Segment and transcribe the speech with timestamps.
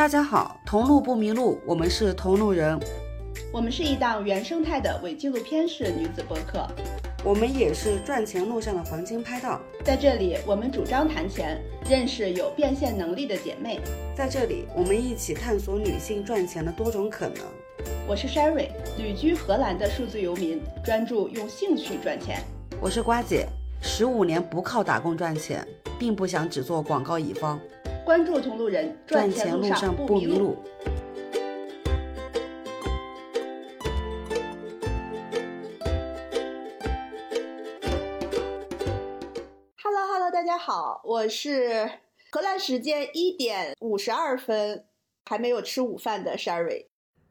[0.00, 2.80] 大家好，同路不迷路，我们是同路人，
[3.52, 6.66] 我们是一档原生态的伪纪录片式女子播客，
[7.22, 9.60] 我们也是赚钱路上的黄金拍档。
[9.84, 13.78] 在这里，我们主张谈钱，认识有变现能力的姐妹。
[14.16, 17.44] 在这里，我们一起探索女性赚钱的多种可能。
[18.08, 22.42] 我是 Sherry，旅居荷兰的数字游民，专注用兴趣赚钱。
[22.80, 23.46] 我是瓜姐，
[23.82, 25.62] 十五年不靠打工赚钱，
[25.98, 27.60] 并不想只做广告乙方。
[28.10, 30.56] 关注同路人，赚钱路上不迷路。
[39.80, 41.88] Hello Hello，大家好，我是
[42.32, 44.84] 荷兰时间一点五十二分
[45.26, 46.86] 还没有吃午饭的 Sherry。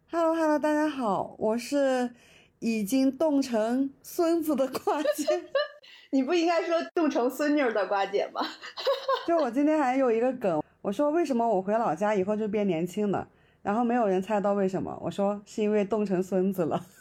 [0.10, 2.12] Hello Hello，大家好，我是
[2.60, 5.26] 已经冻成孙子的瓜姐。
[6.12, 8.42] 你不应该说冻成孙女的瓜姐吗？
[9.28, 13.28] 就我今天还有一个梗，我说为什么我回老家以后就变年轻了，
[13.62, 16.86] 然后没有人猜到为什么，我说是因为冻成孙子了。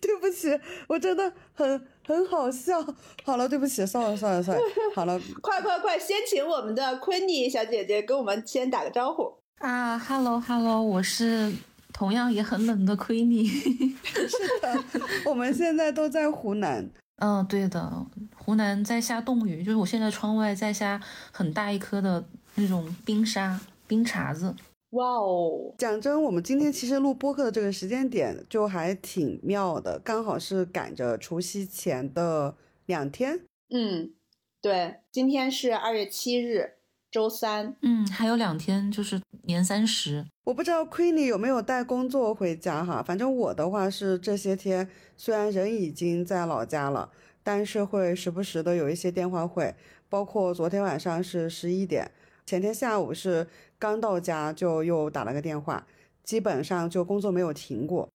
[0.00, 0.48] 对不起，
[0.88, 2.80] 我真的很很好笑。
[3.24, 4.62] 好了，对不起，算了算了算了。
[4.94, 11.52] 好了， 快快快，先请我们的昆妮小姐姐跟我们先打个招呼啊！Hello Hello，我是。
[11.92, 14.82] 同样也很冷的亏你，是的，
[15.26, 16.90] 我们现在都在湖南。
[17.24, 22.24] 嗯，对的，湖南在下冻雨，就是我现在窗外在下很大一颗的
[22.56, 24.52] 那种冰沙、冰碴子。
[24.90, 32.56] 哇哦，讲真，我们今天其实录播客的这个时间点就还挺妙的，刚好是赶着除夕前的
[32.86, 33.38] 两天。
[33.70, 34.12] 嗯，
[34.60, 36.72] 对，今天是二月七日。
[37.12, 40.24] 周三，嗯，还有两天就是年三十。
[40.44, 44.88] 我不知道 Queenie 有没有带工作回家哈，反正我的话是这些天，
[45.18, 47.10] 虽然人已经在老家了，
[47.42, 49.74] 但是会时不时的有一些电话会，
[50.08, 52.10] 包括昨天晚上是十一点，
[52.46, 53.46] 前天下午是
[53.78, 55.86] 刚到家就又打了个电话，
[56.24, 58.08] 基本上就工作没有停过。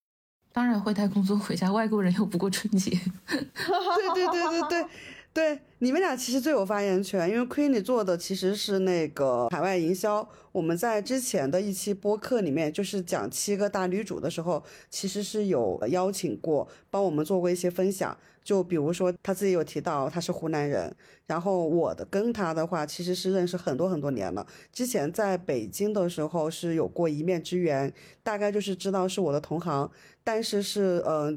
[0.52, 2.90] 当然会带工作回家，外国人又不过春节。
[3.28, 4.86] 对对对对对。
[5.32, 10.28] 对，你们俩其实最有发言权，因为 Queenie 做的其实是那个海外营销。
[10.50, 18.16] 我们在之前的一期播客里面，就是讲七个大女主的时候，其实是有邀请过，帮我们做过一些分享。
[18.42, 20.92] 就比如说他自己有提到他是湖南人，
[21.26, 24.44] 然后我的跟他的话其实是认识很多很多年了。
[24.72, 27.92] 之前在北京的时候是有过一面之缘，
[28.24, 29.88] 大概就是知道是我的同行，
[30.24, 31.32] 但是是呃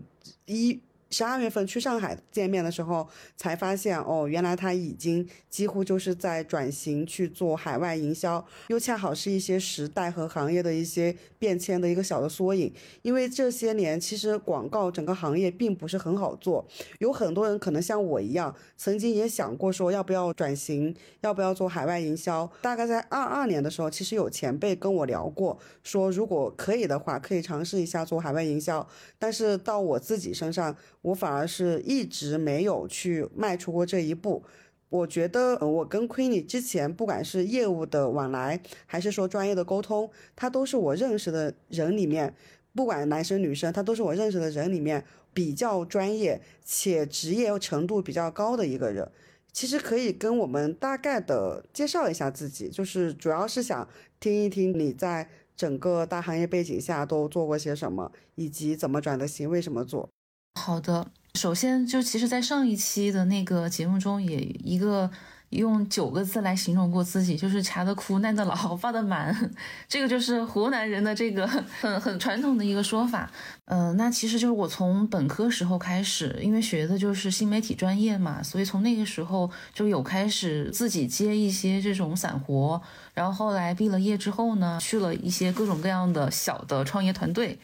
[0.45, 0.81] 一。
[1.11, 3.05] 十二月份去上海见面的时候，
[3.35, 12.73] 才发现哦，原来他已经几乎就是在转型去做海外营销，又恰好是一些时代和行业的一些变迁的一个小的缩影。
[13.01, 16.65] 因为这些年其实广告整个行业并不是很好做，
[16.99, 22.49] 有很多人可能像我一样，曾经也想过说要不要转型，要不要做海外营销。
[22.61, 28.87] 大概在二二年的时候，其实有前辈跟我聊过，说如果可以的话，可以尝试一下做海外营销。
[29.19, 30.73] 但是到我自己身上。
[31.01, 34.43] 我反而是一直没有去迈出过这一步。
[34.89, 42.35] 我觉得我跟 Queenie 之前，不管是业务的往来，还是说专业的沟通，他都是我认识的人里面，
[42.75, 49.09] 不管男生女生，他都是我认识的人里面比较专业且职业程度比较高的一个人。
[49.53, 53.87] 其实可以跟我们大概的介绍一下自己，就是主要是想
[54.19, 60.09] 听一听你在整个大行业背景下都做过些什么，以及怎么转的型，为什么做。
[60.55, 65.09] 好的，首先就其实，在上一期的那个节目中，也一个
[65.49, 69.51] 用九个字来形容过自己，就是掐的苦，耐的老，发的满。
[69.87, 73.31] 这个就是湖南人的这个很很传统的一个说法。
[73.65, 82.79] 嗯，那其实就是我从本科时候开始，因为学的就是新媒体专业嘛，所以从那个时候就有开始自己接一些这种散活。
[83.13, 87.57] 然后后来毕了业之后呢，去了一些各种各样的小的创业团队。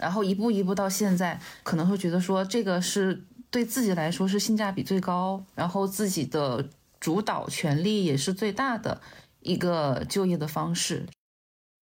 [0.00, 6.68] 然后一步一步到现在，可能会觉得说这个是对自己来说是性价比最高，然后自己的
[6.98, 9.00] 主导权利也是最大的
[9.40, 11.06] 一个就业的方式。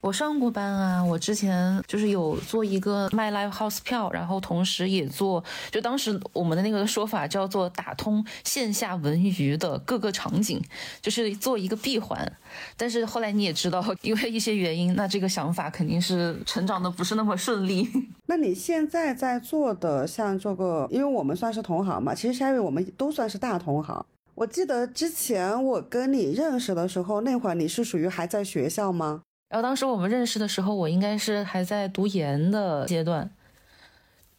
[0.01, 5.43] 我上过班啊，我之前就是有做一个卖 live house 票，然后同时也做，
[5.73, 10.63] 就当时我们的那个说法叫做打通线下文娱的各个场景，
[11.03, 12.33] 就是做一个闭环。
[12.77, 17.89] 但是后来你也知道，因为一些原因，那这个想法肯定是成长的不是那么顺利。
[18.27, 24.07] 那你现在在做的像这个，因为我们算是同行嘛，其实 Sherry 我们都算是大同行。
[24.37, 29.23] 我记得之前我跟你认识的时候，那会儿你是属于还在学校吗？
[29.49, 33.31] 然后当时我们认识的时候，我应该是还在读研的阶段。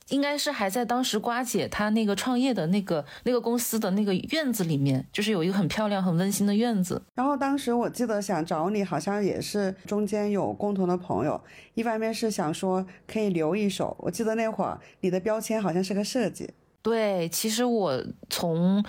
[0.10, 7.00] 应该是还在当时瓜姐她那个创业的那个那个公司的那个院子里面，就是有一个很漂亮、很温馨的院子。
[7.14, 11.40] 然后当时我记得想找你，好像也是中间有共同的朋友，
[11.76, 13.96] 一方面是想说可以留一手。
[14.00, 16.50] 我记得那会儿你的标签好像是个设计。
[16.82, 18.84] 对，其实我从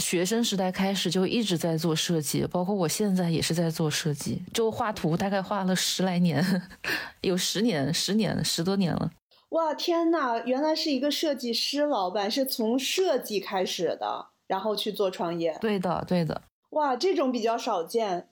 [0.00, 6.42] 学生时代开始就一直在做设计，包括我现在也是在做设计，就画图大概画了十来年，
[7.20, 9.10] 有十年、十年、十多年了。
[9.50, 15.58] 哇，天呐，原来是一个设计师老板，是从设计开始的，然后去做创业。
[15.60, 16.40] 对的，对的。
[16.70, 18.28] 哇，这种比较少见。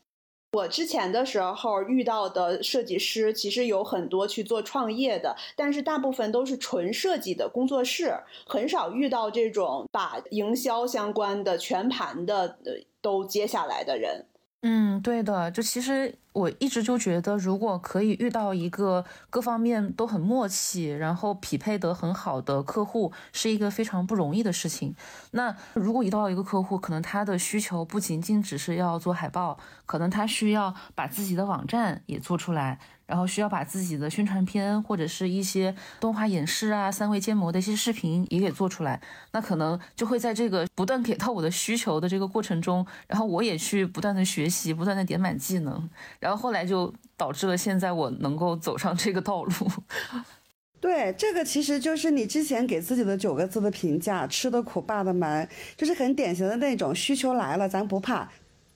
[0.52, 8.14] 我之前的时候遇到的设计师，其实有很多去做创业的，但是大部分都是纯设计的工作室，
[8.46, 12.58] 很少遇到这种把营销相关的全盘的
[13.02, 14.24] 都接下来的人。
[14.62, 24.94] 嗯，对的，就其实我一直就觉得，如果可以遇到一个各方面都很默契，然后匹配得很好的客户，是一个非常不容易的事情。
[25.32, 32.78] 那如果遇到一个客户，可能他的需求不仅仅只是要做海报，可能他需要把自己的网站也做出来。
[33.08, 39.00] 然后需要把自己的宣传片或者是一些动画演示啊、三维建模的一些视频也给做出来，
[39.32, 45.88] 那可能就会在这个不断给到我的需求的这个过程中，然后我也去不断的学习，不断的点满技能，
[46.20, 49.52] 然后后来就导致了现在我能够走上这个道路。
[50.78, 58.30] 对，这个其实就是你之前给自己的九个字的评价：吃的苦，霸的蛮，就是很典型的那种需求来了，咱不怕，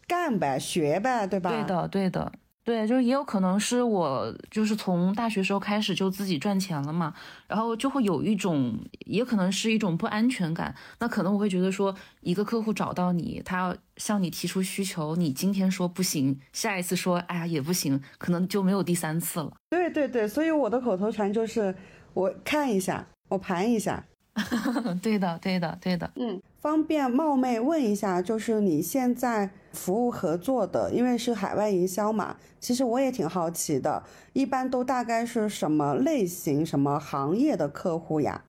[0.09, 1.51] 干呗，学呗，对吧？
[1.51, 2.33] 对的，对的。
[2.65, 7.13] 对，就是也有可能是我就是从大学时候开始就自己赚钱了嘛，
[7.49, 10.73] 然后就会有一种，也可能是一种不安全感。
[11.01, 19.53] 那可能我会觉得说，一个客户找到你，他要向你提出需求，你今天说不行，下一次说哎呀也不行，可能就没有第三次了。
[19.69, 21.75] 对对对，所以我的口头禅就是
[22.15, 24.05] 我看一下，我盘一下。
[25.03, 26.11] 对的，对的，对的。
[26.17, 34.03] 嗯，方便冒昧问一下，就是你现在服务合作的，因为是海外营销嘛，其实我也挺好奇的，
[34.33, 38.45] 一般都大概是什么类型、什么行业的客户呀？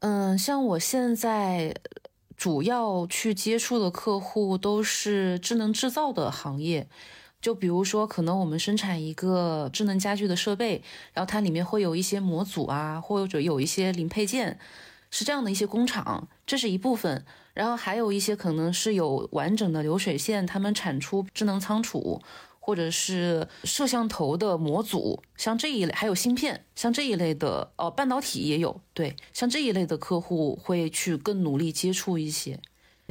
[0.00, 1.74] 嗯，像我现在
[2.36, 6.86] 主要去接触的客户都是智能制造的行业，
[7.40, 10.82] 就比如说，可能我们生产一个智能家居的设备，
[11.14, 14.58] 然后它里面会有一些模组啊，或者有一些零配件。
[15.12, 17.24] 是这样的一些工厂，这是一部分，
[17.54, 22.20] 然后还有一些可能是有完整的流水线，他们产出智能仓储，
[22.58, 32.58] 或者是摄像头的模组，像这一类，还有芯片，像这一类的，哦，半导体也有，对，像这一类的客户会去更努力接触一些。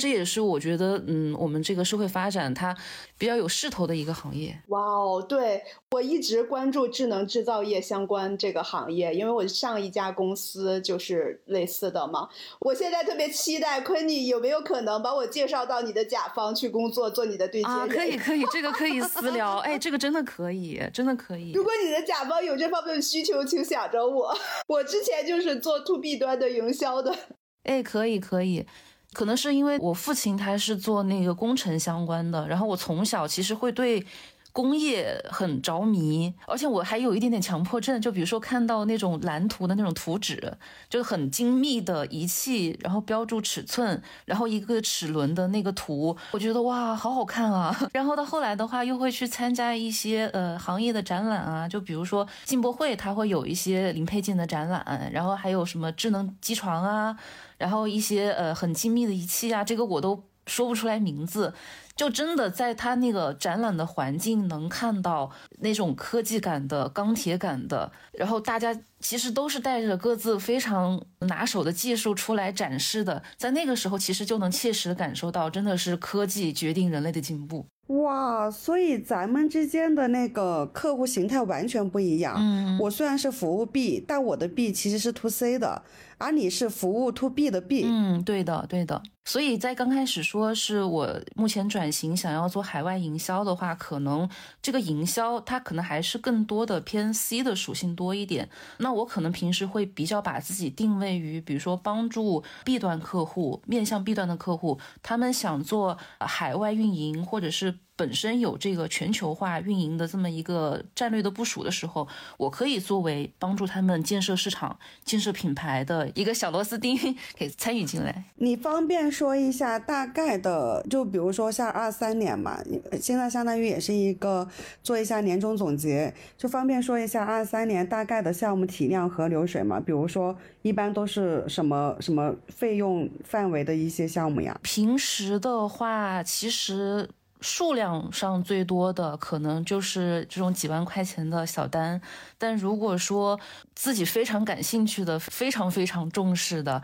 [0.02, 2.76] 这也是我觉得，嗯，我们这个社会发展它
[3.18, 4.60] 比较有势头的一个行业。
[4.70, 12.28] 哇哦，对我一直关注智能制造业相关这个行业，因为我上一家公司就是类似的嘛。
[12.62, 17.90] 我现在特别期待昆尼有没有可能把我介绍到你的甲方去工作，做你的对接人？
[17.90, 19.58] 可以，可以，这个可以私聊。
[19.64, 21.52] 哎，这个真的可以，真的可以。
[21.52, 24.36] 如果你的甲方有这方面的需求，请想着我。
[24.68, 27.16] 我之前就是做 to B 端的营销的。
[27.64, 28.66] 哎，可以，可以。
[29.14, 34.06] 可能是因为我父亲他是做那个工程相关的，然后我从小其实会对
[34.54, 40.58] 工业很着迷，而且我还有一点点强迫症，就比如说看到那种蓝图的那种图纸，
[40.90, 47.76] 就很精密的仪器，然后标注尺寸，然后一个齿轮的那个图，我觉得哇，好好看啊。
[47.94, 57.18] 然后到后来的话，又会去参加一些呃行业的展览啊，就比如说进博会，它会有一些零配件的展览，然后还有什么智能机床啊。
[57.58, 61.54] 然后一些呃很精密的仪器啊，这个我都说不出来名字，
[61.96, 77.66] 就真的在他那个展览的环境能看到那种科技感的、钢铁感的，然后大家其实都是带着各自非常拿手的技术出来展示的，在那个时候其实就能切实感受到，真的是科技决定人类的进步。
[77.88, 82.36] 哇，所以咱们之间的那个客户形态完全不一样。
[82.40, 85.84] 嗯，我虽然是服务 B，但我的 B 其实是 to C 的。
[86.18, 89.02] 而你是服务 to B 的 B，嗯，对的，对的。
[89.24, 94.28] 所以在刚开始说是我目前转型想要做海外营销的话，可能
[94.62, 98.50] 这个营销它可能还是更多的偏 C 的属性多一点。
[98.78, 116.98] 那我可能平时会比较把自己定位于，比如说帮助 B 端客户，面向 B 端的客户，他们想做海外运营或者是本身有这个全球化运营的这么一个战略的部署的时候，我可以作为帮助他们建设市场、建设品牌的一个小螺丝钉，
[117.38, 118.24] 给参与进来。
[118.38, 122.58] 你方便说一下大概的，就比如说像二三年嘛，
[123.00, 124.48] 现在相当于也是一个
[124.82, 129.80] 做一下年终总结，就方便说一下二三年大概的项目体量和流水嘛？
[129.80, 134.58] 比如说一般都是什么什么费用范围的一些项目呀？
[134.64, 137.10] 平时的话，其实。
[137.44, 142.00] 数量上最多的可能就是这种几万块钱的小单，
[142.38, 143.40] 但如果说
[143.74, 146.80] 自己非常感兴趣的、非常非常重视的，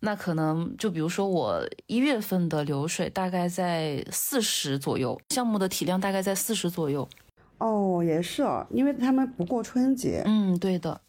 [0.00, 7.08] 那可能就比如说我一月份的流水大概在四十左右，项目的体量大概在四十左右。
[7.58, 10.22] 哦，也是哦，因为他们不过春节。
[10.24, 11.00] 嗯，对的，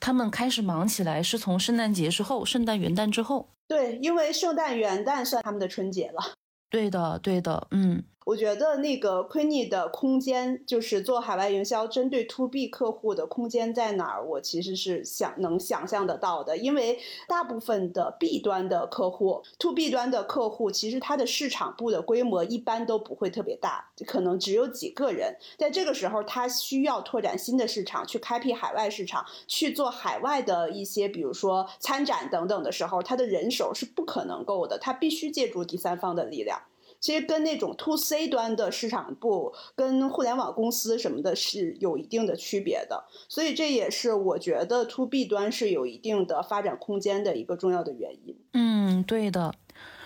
[0.00, 3.48] 他们开始忙起来是从圣诞节之后，圣诞元旦之后。
[3.68, 6.34] 对，因为圣诞元旦算他们的春节了。
[6.68, 8.02] 对的，对的，嗯。
[8.24, 14.24] 我觉得那个 Queenie 的空间，就是做海外营销针对 To B 客户的空间在哪儿？
[14.24, 25.36] 我其实是想能想象得到的，因为大部分的 B 端的客户，To B 端的客户，其实它的市场部的规模一般都不会特别大，可能只有几个人。
[25.58, 36.62] 在这个时候，他需要拓展新的市场，去开辟海外市场，去做海外的一些，比如说参展等等的时候，他的人手是不可能够的，他必须借助第三方的力量。
[37.04, 48.34] 其实跟那种 to C 端的市场部、跟互联网公司什么的是有一定的区别的，所以这也是我觉得 to B 端是有一定的发展空间的一个重要的原因。
[48.54, 49.54] 嗯，对的。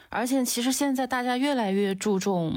[0.09, 2.53] 而且其实现在大家越来越注重，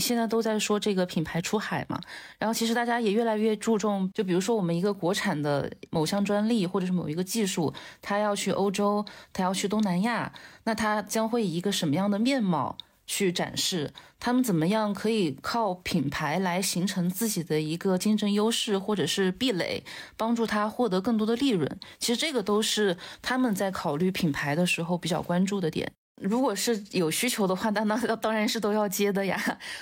[0.00, 2.00] 现在都在说这个品牌出海嘛，
[2.40, 7.72] 然后其实大家也越来越注重，就比如说我们一个国产的某项专利或者是某一个技术，
[8.02, 10.32] 它要去欧洲，它要去东南亚，
[10.64, 12.76] 那它将会以一个什么样的面貌？
[13.06, 19.82] 去展示他们怎么样可以靠品牌来形成自己的一个竞争优势或者是壁垒，
[20.16, 21.78] 帮助他获得更多的利润。
[21.98, 25.92] 其实这个都是他们在考虑品牌的时候比较关注的点。
[26.20, 29.36] 如果是有需求的话，那那当然是都要接的呀。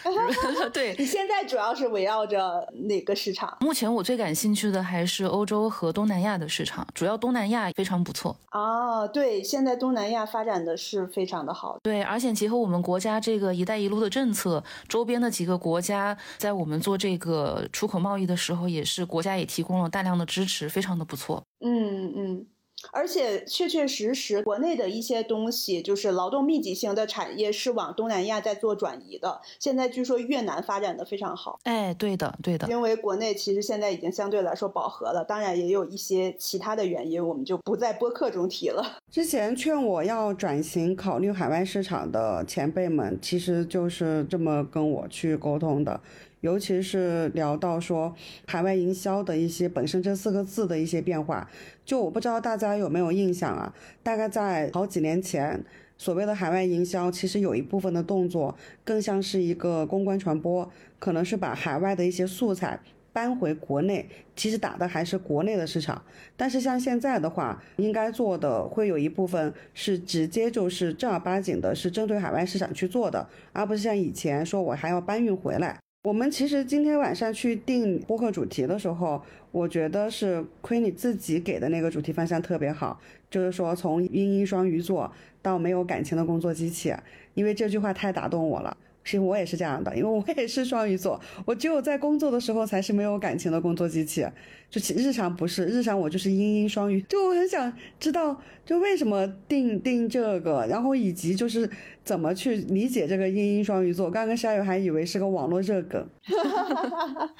[0.72, 3.56] 对你现在主要是围绕着哪个市场？
[3.60, 8.36] 目前我最感兴趣的还是欧洲和东南亚的市场，主要东南亚非常不错。
[8.50, 11.78] 哦，对，现在东南亚发展的是非常的好。
[11.82, 21.42] 对，而且结合我们国家这个“一带一路”的政策，周边的几个国家在我们做这个出口贸易的时候，也是国家也提供了大量的支持，非常的不错。
[21.60, 22.46] 嗯嗯。
[22.90, 29.40] 而且确确实实，国内的一些东西就是劳动密集型的产业是往东南亚在做转移的。
[29.58, 31.58] 现在据说越南发展的非常好。
[31.64, 32.68] 哎，对的，对的。
[32.68, 38.98] 因为国内其实现在已经相对来说饱和了，当然也有一些其他的原因，我们就不在播客中提了。
[39.10, 46.00] 之前劝我要转型考虑海外市场的前辈们，其实就是这么跟我去沟通的。
[46.40, 48.12] 尤其是聊到说
[48.48, 51.48] 海外营销的一些本身这四个字的一些变化，
[51.84, 53.74] 就我不知道大家有没有印象啊？
[54.02, 55.64] 大概在好几年前，
[55.98, 62.78] 所谓的海外营销，其实有一部分的动作更像是一个公关传播，可能是把海外的一些素材
[63.12, 66.02] 搬回国内，其实打的还是国内的市场。
[66.36, 75.81] 但是像现在的话，应该做的会有一部分是直接就是正儿八经的是针对海外市场去做的，而不是像以前说我还要搬运回来。
[76.02, 86.92] 我们其实今天晚上去定播客主题的时候，我觉得是亏你自己给的那个主题方向特别好，就是说从英英双鱼座到没有感情的工作机器，
[87.34, 88.76] 因为这句话太打动我了。
[89.04, 94.24] 其实我也是这样的，因为我也是双鱼座，我只有在工作的时候才是没有感情的工作机器，
[94.70, 101.68] 就其日常不是，日常我就是阴阴双鱼，就我很想知道，就为什么定定这个，然后以及就是
[102.04, 104.10] 怎么去理解这个阴阴双鱼座。
[104.10, 106.08] 刚刚夏雨还以为是个网络热梗，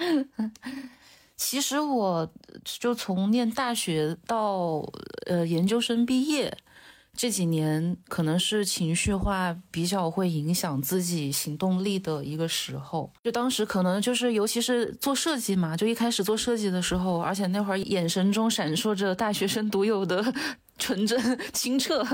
[1.36, 2.32] 其实我
[2.64, 4.84] 就从念大学到
[5.26, 6.56] 呃研究生毕业。
[7.16, 20.24] 这几年可能是情绪化比较会影响自己行动力的一个时候，就当时可能就是，尤其是做设计嘛，就一开始做设计的时候，而且那会儿眼神中闪烁着大学生独有的
[20.78, 22.04] 纯真清澈，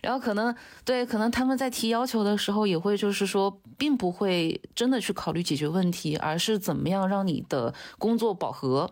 [0.00, 8.90] 然后可能对，可能他们在提要求的时候也会就是说，并不会真的去考虑解决问题，而是怎么样让你的工作饱和。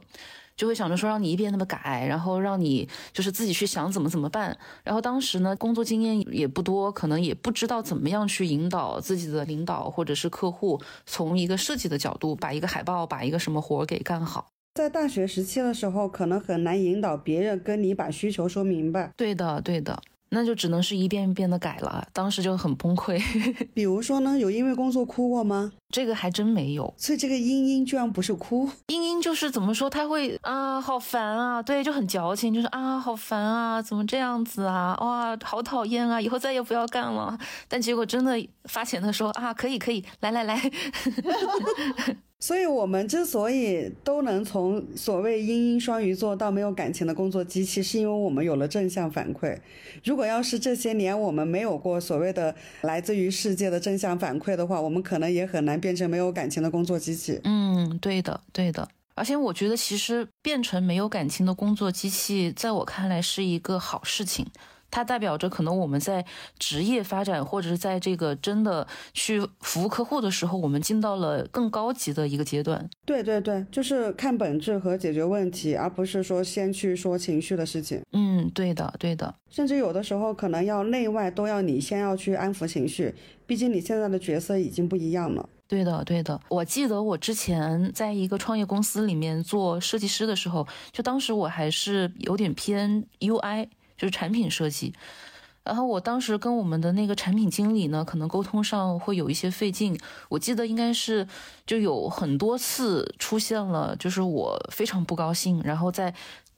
[0.57, 4.57] 就会想着说让你一遍那么改，然后让你就是自己去想怎么怎么办。
[4.85, 14.49] 然后当时呢，工作经验也不多，可能也不知道怎么样去引导自己的领导或者是客户，从一个设计的角度把一个海报、把一个什么活给干好。
[14.75, 19.13] 在大学时期的时候，可能很难引导别人跟你把需求说明白。
[19.17, 20.01] 对的，对的。
[20.35, 23.23] 那就只能是一遍一遍的改了，当时就很崩溃。
[23.75, 25.73] 比如说呢，有因为工作哭过吗？
[25.91, 26.93] 这个还真没有。
[26.97, 37.39] 所以这个英英居然不是哭，英英就是怎么说，他会啊，好烦啊，对，就很矫情，就是啊，好烦啊，怎么这样子啊，哇，好讨厌啊，以后再也不要干了。
[37.69, 38.33] 但结果真的
[38.65, 40.59] 发钱的时候啊，可以可以，来来来。
[42.43, 49.57] 所以，我们之所以都能从所谓英英双鱼座到没有感情的工作机器，是因为我们有了正向反馈。
[50.03, 57.41] 如果要是这些年我们没有过所谓的来自于世界的正向反馈的话，我们可能也很难变成没有感情的工作机器。
[57.45, 58.89] 嗯，对的，对的。
[59.15, 64.45] 而且我觉得，其实变成没有感情的工作机器，在我看来是一个好事情。
[64.93, 66.25] 它代表着可能我们在
[66.59, 72.89] 职业发展，或者是在这个真的去服务客户的时候，我们进到了更高级的一个阶段。
[73.07, 78.03] 对对对，就是看本质和解决问题，而不是说先去说情绪的事情。
[78.13, 79.35] 嗯，对的，对的。
[79.49, 83.15] 甚至有的时候可能要内外都要你先要去安抚情绪，
[83.47, 85.49] 毕竟你现在的角色已经不一样了。
[85.67, 86.39] 对的，对的。
[86.51, 93.69] 我记得我之前在一个创业公司里面做设计师的时候，就当时我还是有点偏 UI。
[94.03, 94.93] 就是产品设计，
[95.63, 99.97] 然后我当时跟我们的那个产品经理呢，可能沟通上会有一些费劲。
[100.29, 101.25] 我记得应该是
[101.65, 106.13] 就有很多次出现了，就是我非常不高兴，然后在。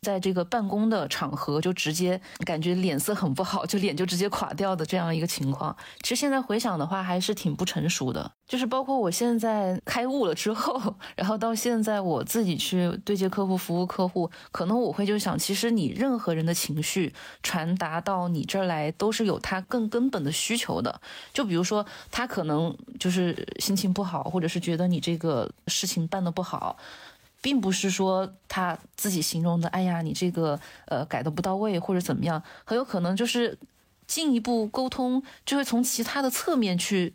[0.04, 5.74] 在这个办公的场合，就直接感觉脸色很不好，就脸就直接垮掉的这样一个情况。
[6.02, 8.30] 其实现在回想的话，还是挺不成熟的。
[8.46, 21.00] 就是包括我现在开悟了之后，然后到现在我自己去对接客户、服务客户，可能我会就想，其实你任何人的情绪传达到你这儿来，都是有他更根本的需求的。
[21.32, 26.76] 就比如说，他可能就是心情不好，或者是觉得你这个事情办得不好。
[27.44, 33.58] 并不是说他自己形容的，哎呀，你这个呃改的不到位或者怎么样，很有可能就是
[34.06, 37.12] 进一步沟通，就会从其他的侧面去，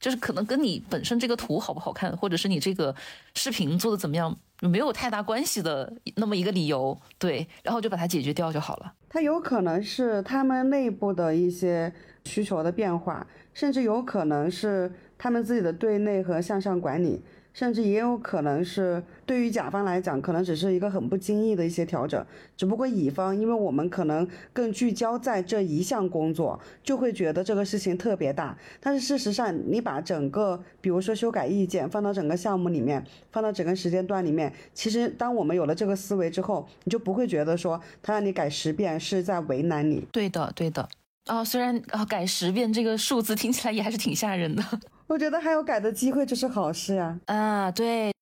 [0.00, 2.94] 就是可能跟你本身这个图好不好看，或者是你这个
[3.34, 8.94] 视频做的怎么样，没有太大关系的那么一个理由，对，然后就把它解决掉就好了。
[9.10, 11.92] 它有可能是他们内部的一些
[12.24, 17.20] 需求的变化，甚至有可能是他们自己的对内和向上管理。
[17.56, 22.22] 甚至也有可能是对于甲方来讲，可能只是一个很不经意的一些调整。
[22.54, 28.58] 只不过乙方，因为我们可能更聚焦在这一项工作，就会觉得这个事情特别大。
[28.78, 33.02] 但是事实上，你把整个，比如说修改意见放到整个项目里面，
[33.32, 40.06] 放到整个时间段里面，其实当我们有了这个思维之后，你就不会觉得说他让你改十遍是在为难你。
[40.12, 40.86] 对的，对的。
[41.26, 44.62] 啊，虽然啊改十遍这个数字听起来也还是挺吓人的。
[45.08, 47.18] 我觉得还有改的机会，这是好事啊！
[47.26, 48.12] 啊，对，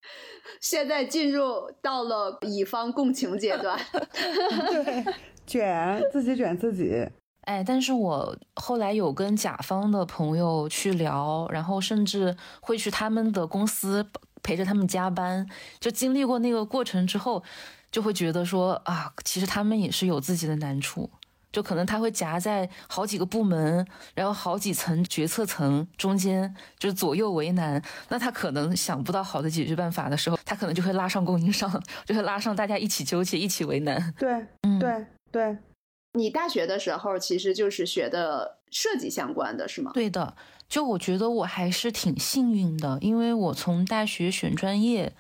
[0.61, 3.79] 现在进入到了乙方共情阶段，
[4.77, 5.05] 对，
[5.47, 7.07] 卷自己卷自己。
[7.43, 14.07] 哎，但是我后来有跟甲方的朋友去聊，然后甚至会去他们的公司
[14.43, 15.47] 陪着他们加班，
[15.81, 17.43] 就经历过那个过程之后，
[17.91, 21.11] 就会觉得说啊，其实他们也是有自己的难处。
[21.55, 27.81] 就可能他会夹在好几个部门，然后好几层决策层中间，就是左右为难。
[28.09, 31.71] 那他可能想不到好的解决办法的时候，他可能就会拉上供应商，
[32.05, 34.13] 就会拉上大家一起纠结，一起为难。
[34.19, 35.57] 对，嗯，对对。
[36.15, 39.93] 你大学的时候其实就是学的设计相关的是吗？
[39.95, 40.35] 对的。
[40.69, 45.13] 就我觉得我还是挺幸运的，因为我从大学选专业。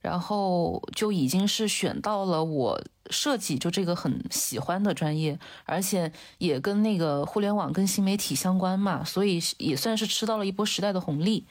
[0.00, 2.80] 然后就已经是选到了我
[3.10, 11.46] 设计就这个很喜欢的专业，而且也跟那个互联网跟新媒体相关嘛，所以也算是吃到了一波时代的红利。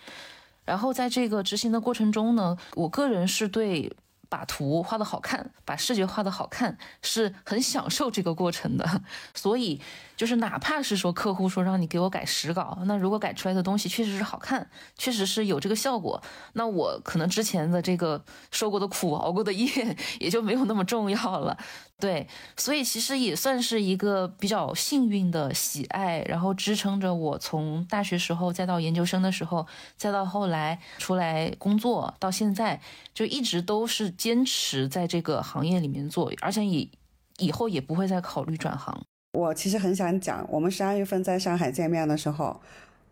[0.66, 3.96] 然后在这个执行的过程中呢，我个人是对。
[4.30, 9.02] 把图画的好看，把视觉画的好看，是很享受这个过程的。
[9.34, 9.82] 所以，
[10.16, 16.22] 就是哪怕是说客户说让你给我改实稿，那如果改出来的东西确实是好看，确实是有这个效果，
[16.54, 19.68] 那我可能之前的这个受过的苦、熬过的夜
[20.20, 21.58] 也就没有那么重要了。
[22.00, 32.80] 对，所以其实也算是一个比较幸运的喜爱，然后支撑着我从大学时候，再到研究生的时候，再到后来出来工作，到现在
[33.16, 36.92] 就一直都是坚持在这个行业里面做，而且以
[37.40, 39.02] 以后也不会再考虑转行。
[39.34, 42.62] 我其实很想讲，我们十二月份在上海见面的时候，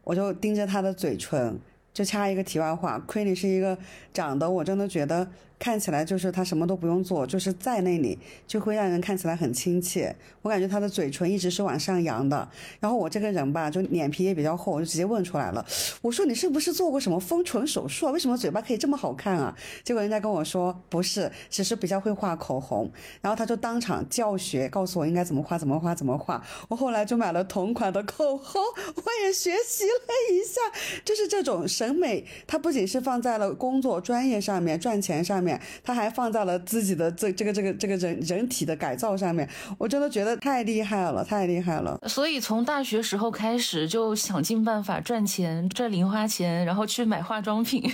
[0.04, 1.60] 我就盯着他的嘴唇，
[1.92, 3.76] 就插一个题外话，亏你是一个
[4.14, 10.16] 长得我真的觉得看起来就是他什么都不用做，就是在那里就会让人看起来很亲切。
[10.42, 12.48] 我感觉他的嘴唇一直是往上扬的。
[12.80, 15.66] 然后我这个人吧，就脸皮也比较厚，我就直接问出来了，
[16.02, 18.12] 我说你是不是做过什么丰唇手术啊？
[18.12, 19.56] 为什么嘴巴可以这么好看啊？
[19.84, 22.92] 结果人家跟我说不是，只是比较会画口红。
[23.22, 26.44] 然后他就当场教学，告诉我应该怎么画，怎么画，怎么画。
[26.68, 28.62] 我后来就买了同款的口红，
[28.96, 30.62] 我也学习了一下，
[31.04, 35.45] 就是这种审美，它不仅是放在了工作专业上面赚钱上面，
[35.84, 39.48] 它还放在了自己的这这个这个这个人人体的改造上面。
[39.78, 42.00] 我真的觉得太厉害了，太厉害了。
[42.08, 47.84] 所以从大学时候开始就想尽办法赚钱，赚零花钱，然后去买化妆品，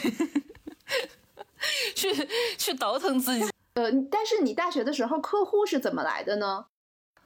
[1.95, 3.45] 去去倒腾自己。
[3.73, 6.65] 呃，但是你大学的时候客户是怎么来的呢？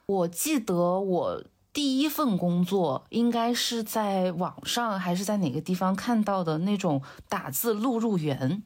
[0.05, 8.63] 我记得我第一份工作应该是在网上还是在哪个地方看到的那种打字录入员。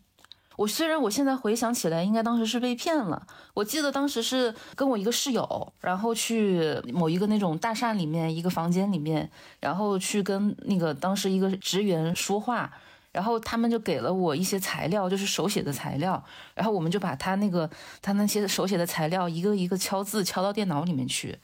[0.60, 3.26] 我虽然我现在回想起来，应该当时是被骗了。
[3.54, 12.74] 我记得当时是跟我一个室友，然后去某一个那种大厦里面一个房间里面，然后去跟那个当时一个职员说话。
[13.12, 16.22] 然后他们就给了我一些材料，就是手写的材料。
[16.54, 17.68] 然后我们就把他那个
[18.02, 21.40] 他那些手写的材料一个一个敲字敲到电脑里面去。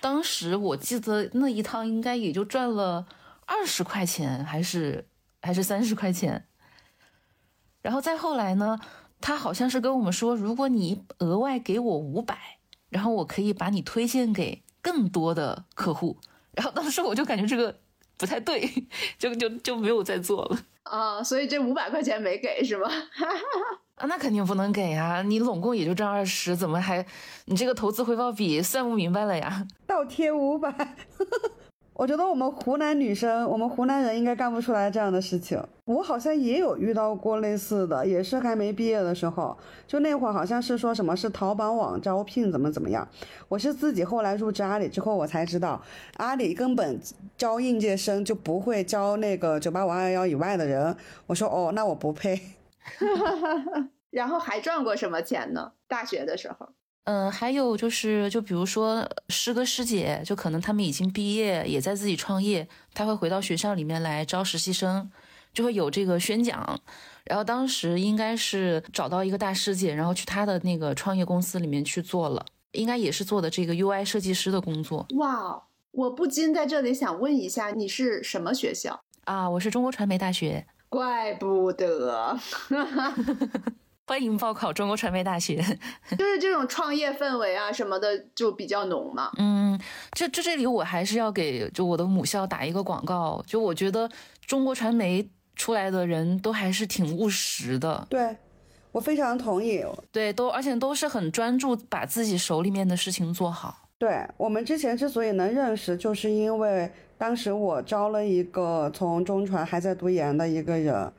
[0.00, 3.06] 当时我记得那一趟应该也就赚了
[3.46, 5.08] 二十块钱，还是
[5.40, 6.44] 还是三十块钱。
[7.88, 8.78] 然后再后来呢，
[9.18, 12.36] 他好像是跟我们说，如果你额外给我五百，
[12.90, 16.18] 然后我可以把你推荐给更多的客户。
[16.52, 17.74] 然后当时我就感觉这个
[18.18, 18.70] 不太对，
[19.18, 20.58] 就就就没有再做了。
[20.82, 22.90] 啊，所以这五百块钱没给是吗？
[23.96, 25.22] 啊，那肯定不能给啊！
[25.22, 27.06] 你拢共也就挣二十，怎么还
[27.46, 29.66] 你这个投资回报比算不明白了呀？
[29.86, 30.70] 倒贴五百。
[31.98, 35.60] 我觉得我们湖南女生，我们湖南人应该干不出来这样的事情。
[35.84, 43.06] 我好像也有遇到过类似的，也是还没毕业的时候，就那会儿好像是说什么是淘宝网招聘怎么怎么样。
[43.48, 45.82] 我是自己后来入职阿里之后，我才知道
[46.18, 47.00] 阿里根本
[47.36, 50.96] 招应届生就不会招那个九八五二幺幺以外的人。
[51.26, 52.40] 我说哦，那我不配。
[54.10, 55.72] 然后还赚过什么钱呢？
[55.88, 56.68] 大学的时候。
[57.08, 65.10] 嗯，还有就是，就比如说师哥师姐，就可能他们已经毕业，也在自己创业，他会回到学校里面来招实习生，
[65.54, 66.78] 就会有这个宣讲。
[67.24, 75.06] 然后当时应该是找到一个大师姐，然后去他的那个创业公司里面去做了，应该也是做的这个 UI 设计师的工作。
[75.16, 79.48] 哇，我不禁在这里想问一下，你是什么学校啊？
[79.48, 80.66] 我是中国传媒大学。
[80.90, 82.38] 怪不得。
[84.08, 85.56] 欢迎报考中国传媒大学，
[86.16, 89.30] 就是这种创业氛围啊什么的就比较浓嘛。
[89.36, 89.78] 嗯，
[90.12, 94.08] 这这这里我还是要给就我的母校打一个广告，就我觉得
[94.46, 98.06] 中国传媒出来的人都还是挺务实的。
[98.08, 98.34] 对，
[98.92, 99.84] 我非常同意。
[100.10, 103.90] 对，都而且都是很专注把自己手里面的事情做好。
[103.98, 111.12] 对我们之前之所以能认识，就是因为当时我招了一个从中传还在读研的一个人。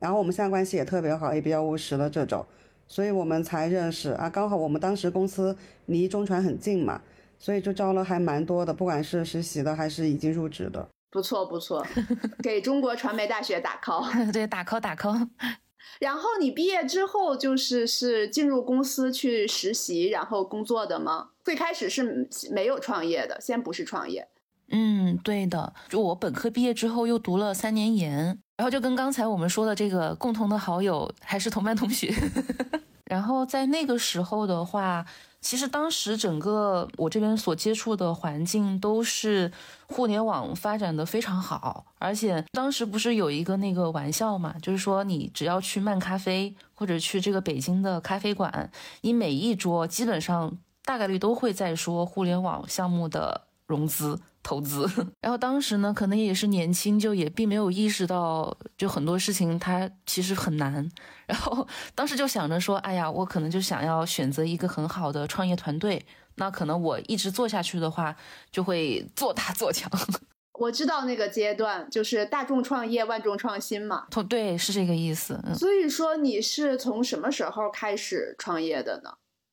[0.00, 2.44] 然后我们现在关系也特别好，也比较务实的这种，
[2.86, 4.28] 所以我们才认识啊。
[4.28, 5.56] 刚好我们当时公司
[5.86, 7.00] 离中传很近嘛，
[7.38, 10.88] 所以就招了还蛮多的，不管是实习的还是已经入职的。
[11.10, 11.86] 不错不错，
[12.42, 14.04] 给中国传媒大学打 call。
[14.32, 15.28] 对，打 call 打 call。
[16.00, 21.30] 然后你毕业之后就是是进入公司去实习，然后工作的吗？
[21.42, 24.28] 最开始是没有创业的，先不是创业。
[24.68, 25.72] 嗯，对的。
[25.88, 28.38] 就我本科毕业之后又读了三年研。
[28.56, 32.14] 然后就跟刚才我们说的这个共同的好友还是同班同学，
[33.04, 35.04] 然后在那个时候的话，
[35.42, 39.52] 其实当时整个我这边所接触的环境都是
[39.86, 48.70] 互联网发展的非常好，而且当时不是有一个那个玩笑嘛，就是说你只要去漫咖啡或者去这个北京的咖啡馆，
[49.02, 54.18] 你每一桌基本上大概率都会在说互联网项目的融资。
[54.46, 54.88] 投资，
[55.20, 60.88] 然后当时呢，可能也是年轻，就也并没有意识到，就很多事情它其实很难。
[61.26, 66.00] 然后当时就想着说，哎呀，我可能就想要选择一个很好的创业团队，
[66.36, 68.14] 那可能我一直做下去的话，
[68.52, 69.90] 就会做大做强。
[70.60, 74.06] 我知道那个阶段就是大众创业，万众创新嘛。
[74.28, 75.40] 对，是这个意思。
[75.58, 79.10] 所以说你是从什么时候开始创业的呢？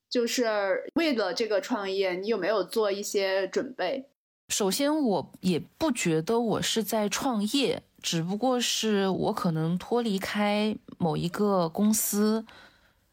[0.08, 4.06] 就是为了这个创业，你有没有做一些准备？
[4.50, 12.46] 首先，我也不觉得我是在创业，只不过是我可能脱离开某一个公司，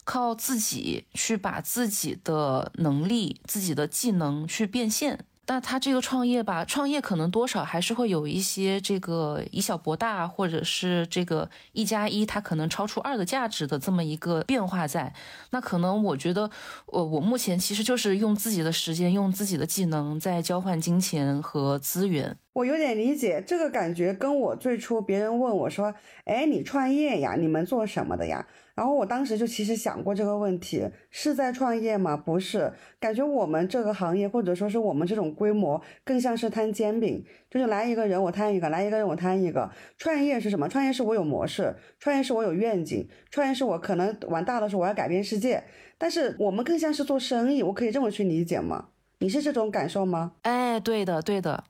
[0.04, 5.24] 靠自己去把自己的能力、自己的技能去变现。
[5.46, 15.12] 那他这个创业吧，创业可能多少还是会有一些这个以小博大，或者是这个一加一它可能超出二的价值的这么一个变化在。
[15.50, 16.48] 那可能我觉得，
[16.86, 22.36] 我我目前其实就是用自己的时间，用自己的技能在交换金钱和资源。
[22.52, 25.94] 我有点理解这个感觉，跟我最初别人问我说
[26.26, 27.34] ：“哎，你创业呀？
[27.36, 32.16] 你们做什么的呀？”然后我当时就其实想过这个问题，是在创业吗？
[32.16, 39.70] 不是，感觉我们这个行业或者说是我们这种规模，更像是摊煎饼，就是来一个人我摊一个，来一个人我摊一个。
[39.98, 40.68] 创业是什么？
[40.68, 45.62] 创业是我有模式，创业是我有愿景，创业是我可能玩大的时候我要改变世界。
[45.98, 48.88] 但是我们更像是做生意，我可以这么去理解吗？
[49.18, 50.32] 你是这种感受吗？
[50.42, 51.64] 哎，对的，对的。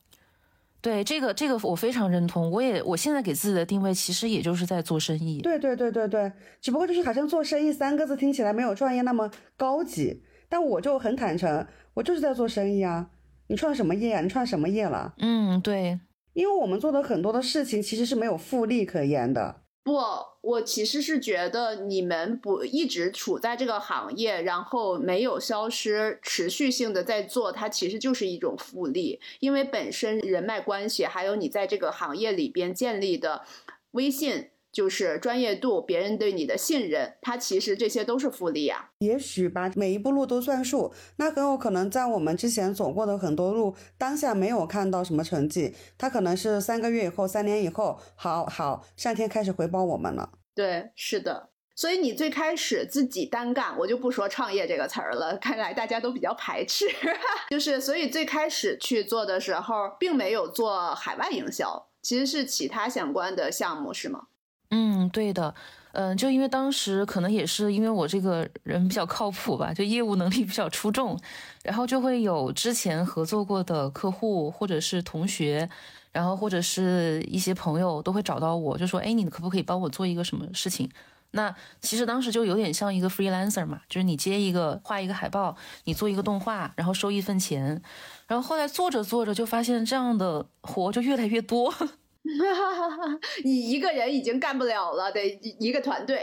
[0.82, 2.50] 对这个，这个我非常认同。
[2.50, 5.40] 我也，我现在给自己的定位其实也就是在做生意。
[5.42, 10.22] 对对对对对，只不过就是好像做生意三个字听起来没有创业那么高级。
[10.48, 11.64] 但我就很坦诚，
[11.94, 13.10] 我就是在做生意啊。
[13.46, 14.20] 你创什么业啊？
[14.20, 15.14] 你创什么业了？
[15.18, 16.00] 嗯，对，
[16.32, 19.62] 因为我们做的很多的事情其实是没有复利可言的。
[19.82, 19.98] 不，
[20.42, 29.20] 我其实是觉得你们不一直处在这个行业，然后没有消失，持续性的在做，它其实就是一种复利。
[29.40, 33.44] 因为本身人脉关系，还有你在这个行业里边建立的
[33.92, 34.50] 微信。
[34.72, 38.90] 就是专业度，别人对你的信任，它其实这些都是复利啊。
[38.98, 50.30] 也许吧，每一步路都算数，那很有可能在我们之前走过的很多路，当下没有看到什么成绩，它可能是三个月以后、三年以后，好好上天开始回报我们了。
[50.54, 51.50] 对，是的。
[51.76, 56.84] 所以你最开始自己单干，我就不说创业这个词儿了，看来大家都比较排斥。
[57.48, 64.26] 就是所以最开始去做的时候，并没有做海外营销，其实是其他相关的项目，是吗？
[64.72, 65.52] 嗯，对的，
[65.92, 71.18] 嗯，就因为当时可能也是因为我这个人比较靠谱吧，就业务能力比较出众，
[71.64, 75.68] 然后就会有之前合作过的客户或者是同学，
[76.12, 80.88] 然后或者是一些朋友都会找到我，就说，哎，你可不可以帮我做一个什么事情？
[81.32, 87.82] 那其实当时就有点像一个 freelancer 嘛，就是你接一个画一个海报，你做一个动画，然后收一份钱，
[88.28, 91.74] 然后后来做着做着就发现这样的活就越来越多。
[93.44, 95.26] 你一个人已经干不了了，得
[95.58, 96.22] 一个团队。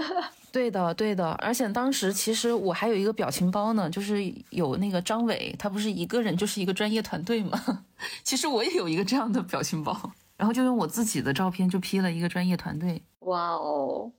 [0.50, 1.30] 对的，对的。
[1.32, 7.84] 而且当时其实我还有一个表情包呢，就是有那个张伟，他不是一个人就是一个专业团队嘛。
[8.24, 13.02] 其实我也有一个这样的表情包，然后就用我自己的照片就 P 了一个专业团队。
[13.20, 14.12] 哇哦！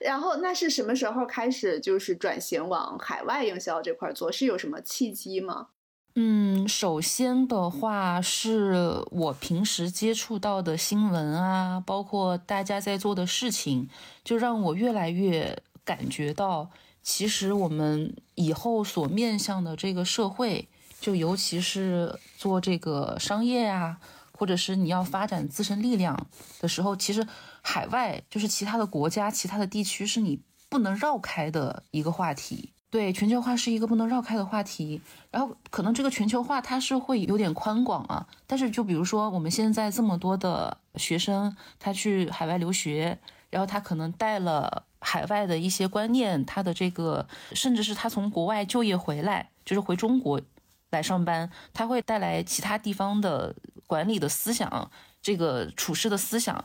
[0.00, 4.32] 然后那是什么时候开始就是转型往海外营销这块做？
[4.32, 5.68] 是有什么契机吗？
[6.14, 13.88] 嗯，首先的话是我平时接触到的新闻啊，包括大家在做的事情，
[14.24, 16.70] 就让我越来越感觉到，
[17.02, 20.68] 其实我们以后所面向的这个社会，
[21.00, 24.00] 就尤其是做这个商业啊，
[24.32, 26.26] 或者是你要发展自身力量
[26.60, 27.24] 的时候，其实
[27.62, 32.72] 海外就是其他的国家、其他的地区是你不能绕开的一个话题。
[32.90, 35.00] 对，全球化是一个不能绕开的话题。
[35.30, 43.18] 然后可能这个全球化它是会有点宽广啊，但是就比如说我们现在这么多的学生，他去海外留学，
[43.50, 50.40] 然后他可能带了海外的一些观念，他的这个甚至是他从国外就业回来，就是回中国
[50.88, 53.54] 来上班，他会带来其他地方的
[53.86, 56.64] 管理的思想，这个处事的思想，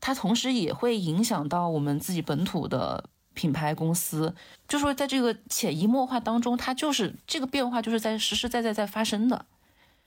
[0.00, 3.10] 它同时也会影响到我们自己本土的。
[3.34, 4.34] 品牌公司
[4.66, 9.44] 就说，在这个潜移默化当中，它就是这个变化，就是在实实在在在发生的。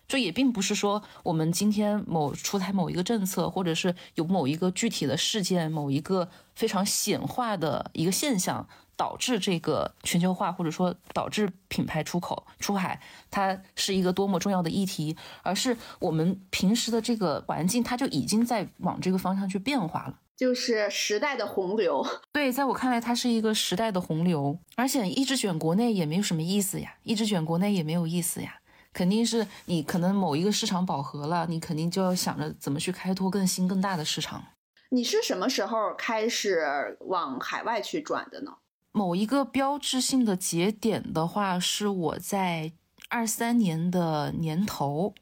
[0.08, 20.18] 就也并不是说我们今天某出台某一个政策，或者是有某一个具体的事件、某一个非常显化的一个现象，导致这个全球化，或者说导致品牌出口出海，它是一个多么重要的议题，而是我们平时的这个环境，它就已经在往这个方向去变化了。
[20.38, 28.60] 就是时代的洪流， 对，在我看来，它是一个时代的洪流，而且一直卷国内也没有什么意思呀，一直卷国内也没有意思呀，
[28.94, 34.44] 肯定是你可能某一个市场饱和了，你肯定就要想着怎么去开拓更新更大的市场。
[34.90, 38.58] 你是什么时候开始往海外去转的呢？
[38.92, 42.72] 某一个标志性的节点的话，是我在
[43.10, 45.16] 二三年的年头，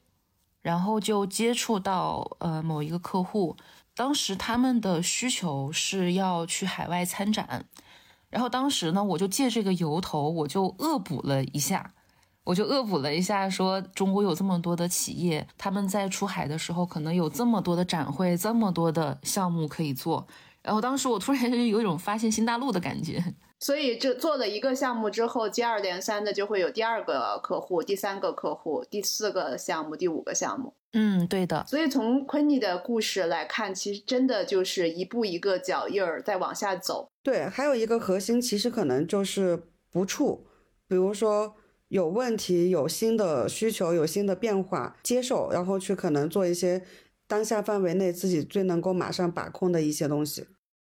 [0.60, 3.56] 然后就接触到呃某一个客户。
[3.96, 7.64] 当时他们的需求是要去海外参展，
[8.28, 11.94] 然后当时呢，我就借这个由头，我就恶补了一下，
[12.44, 20.26] 我就恶补了一下，说中国有这么多的企业，他们在出海的时候可能有这么多的展会，这么多的项目可以做。
[20.60, 23.24] 然后当时我突然 有一种发现新大陆的感觉。
[23.58, 30.74] 所以就做了一个项目之后，接二连三的就会有第二个客户、第三个客户、第四个项目、第五个项目。
[30.98, 31.62] 嗯，对的。
[31.68, 37.10] 所以从昆尼的故事来看，其实真的就是一步一个脚印儿在往下走。
[37.22, 40.46] 对，还有一个核心，其实可能就是不处，
[40.88, 41.54] 比如说
[41.88, 46.82] 有问题、有新的需求、有新的变化，接受，然后去可能做一些
[47.28, 50.46] 当下范围内自己最能够马上把控的一些东西。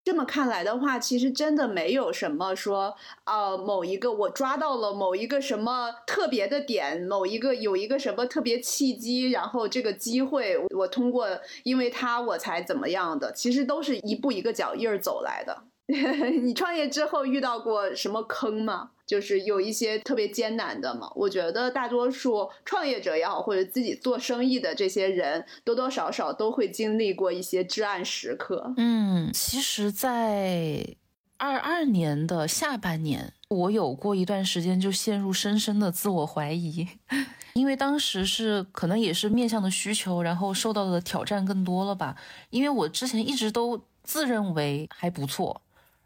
[0.04, 11.28] 这么看来的话，其实真的没有什么说，呃，某一个我抓到了某一个什么特别的点，某一个有一个什么特别契机，然后这个机会我通过
[11.62, 15.71] 因为它我才怎么样的，其实都是一步一个脚印儿走来的。
[16.42, 18.90] 你创业之后遇到过什么坑吗？
[19.06, 21.10] 就是有一些特别艰难的嘛。
[21.14, 28.72] 我觉得大多数创业者也好，或者自己做生意的这些人，多多少少都会经历过一些至暗时刻。
[28.78, 30.96] 嗯，其实，在
[31.36, 36.88] 二二年的下半年，我有过一段时间就陷入深深的自我怀疑，
[37.52, 42.16] 因为当时是可能也是面向的需求，然后受到的挑战更多了吧。
[42.48, 45.60] 因为我之前一直都自认为还不错。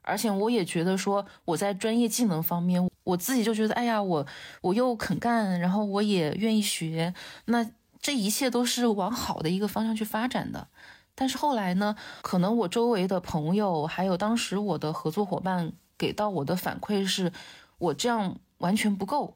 [0.07, 4.25] 而且我也觉得说我在专业技能方面，我自己就觉得，哎呀，我
[4.63, 7.13] 我又肯干，然后我也愿意学，
[7.47, 7.69] 那
[8.01, 10.69] 这一切都是往好的一个方向去发展的。
[11.15, 17.33] 但是后来呢，可能我周围的朋友，还有当时我的合作伙伴给到我的反馈是，
[17.79, 19.35] 我这样完全不够。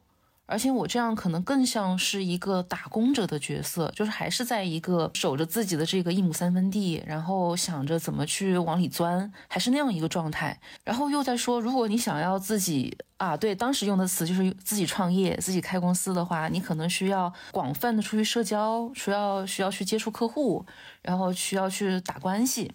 [0.51, 10.61] 而且我这样可能更像是一个打工者的角色，就是还是在一个守着自己的这个一亩三分地，然后想着怎么去往里钻，还是那样一个状态。
[10.83, 20.67] 然后又在说，如果你想要自己啊，对，当时用的词就是自己创业、自己开公司的话，你可能需要广泛的出去社交，需要需要去接触客户，
[21.03, 22.73] 然后需要去打关系。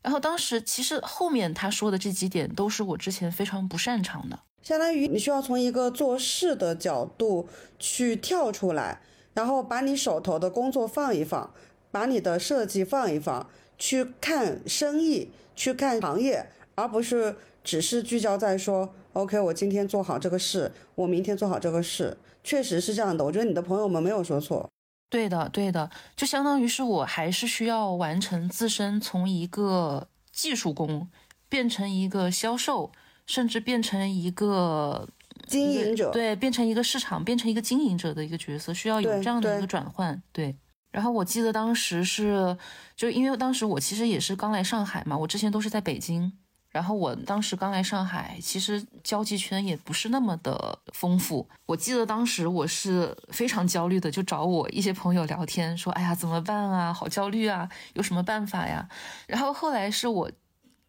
[0.00, 4.38] 然后当时其实后面他说的这几点都是我之前非常不擅长的。
[4.62, 9.00] 相当于你需要从一个做事的角度去跳出来，
[9.34, 11.52] 然后把你手头的工作放一放，
[11.90, 23.24] 把你的设计放一放，去看生意，去看行业，而不是只是聚焦在说，OK，我今天做好这个事，我明天做好这个事，确实是这样的。
[23.24, 24.68] 我觉得你的朋友们没有说错。
[25.08, 31.08] 对的，对的，就相当于是我还是需要完成自身从一个技术工
[31.48, 32.92] 变成一个销售。
[33.28, 35.08] 甚至变成一个
[35.46, 40.56] 经营者，对，变成一个市场，变成一个经营者的一个角色，需要有这样的一个转换，对。
[40.90, 42.56] 然后我记得当时是，
[42.96, 46.32] 就因为当时我其实也是刚来上海嘛，我之前都是在北京。
[46.70, 51.46] 然后我当时刚来上海，其实交际圈也不是那么的丰富。
[51.66, 56.92] 我记得当时我是非常焦虑的，就找我一些朋友聊天，说：“哎呀，怎么办啊？
[56.92, 58.86] 好焦虑啊，有什么办法呀？”
[59.28, 60.30] 然后后来是我。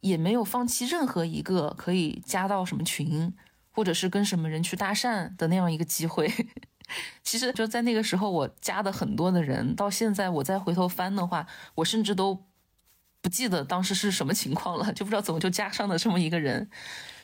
[0.01, 3.33] 也没有放弃任何一个可以加到什么群，
[3.71, 6.31] 或者是跟什么人去搭讪的那样一个机会。
[7.23, 12.45] 其实就在那个时候，我加的很多的人，到现在我再回头翻的话，我甚至都
[13.21, 16.69] 不记得当时是什么情况了，就不知道怎么就加上了这么一个人。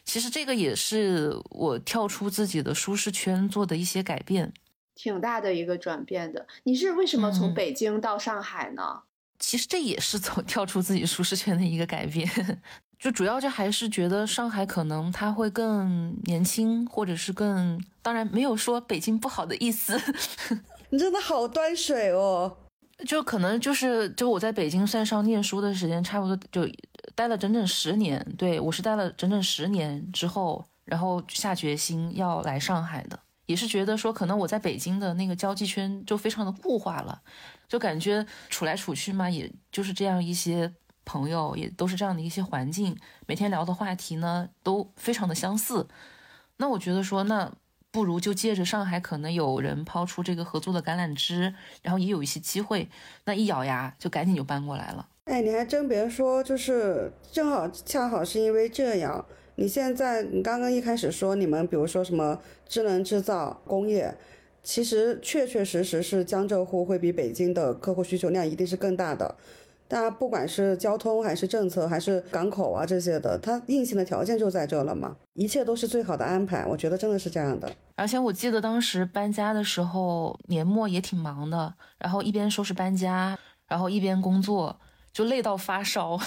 [0.03, 4.53] 其实这个也是我跳出自己的舒适圈做的一些改变，
[4.93, 6.45] 挺大的一个转变的。
[6.63, 9.01] 你是为什么从北京到上海呢？
[9.39, 12.29] 其实这也是走 跳出自己舒适圈的一个改变，
[12.97, 17.79] 就主要就还是觉得上海可能它会更年轻，或者是更……
[18.01, 19.99] 当然没有说北京不好的意思。
[20.89, 22.57] 你真的好端水哦！
[23.05, 26.65] 就可能就是就我在北京算上念书的时间，差不多就
[27.13, 28.25] 待了整整十年。
[28.37, 37.21] 对我是待了整整十年之后，然后下决心要来上海的，也是觉得说可能我在北京的那个交际圈就非常的固化了。
[37.67, 40.73] 就感觉处来处去嘛，也就是这样一些
[41.03, 42.97] 朋友，也都是这样的一些环境，
[43.27, 45.87] 每天聊的话题呢都非常的相似。
[46.57, 47.51] 那我觉得说，那
[47.91, 52.89] 不如就借着上海可能有人抛出这个合作的橄榄枝，然后也有一些机会，
[53.25, 55.07] 那一咬牙就赶紧就搬过来了。
[55.25, 59.25] 哎，你还真别说，就是正好恰好是因为这样，
[59.55, 64.15] 你现在你刚刚一开始说你们比如说什么智能制造工业。
[64.65, 69.35] 其实确确实实是江浙沪会比北京的客户需求量一定是更大的，
[69.87, 77.71] 大家不管是交通还是政策还是港口啊这些的，它硬性的条件就在这了嘛，一切都是最好的安排，我觉得真的是这样的。
[77.95, 84.79] 而且我记得当时搬家的时候，年末也挺忙的，然后一边收拾搬家，然后一边工作，
[85.13, 86.19] 就累到发烧。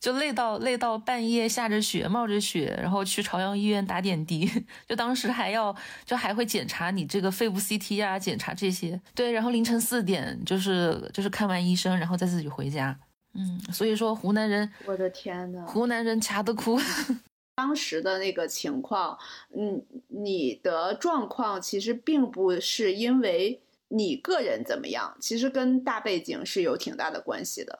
[0.00, 4.50] 就累到累到半夜下着雪冒着雪，然后去朝阳医院打点滴，
[4.88, 9.00] 就当时还要就还会检查你这个肺部 CT 啊，检查这些。
[9.14, 12.98] 对，然后凌晨四点就是就是看完医生，然后再自己回家。
[13.34, 16.78] 嗯，所以说湖南人，我的天呐，湖南人掐得哭。
[17.56, 19.18] 当时的那个情况，
[19.56, 27.78] 嗯，你的状况其实并不是因为你个人怎么样，其实跟大背景是有挺大的关系的。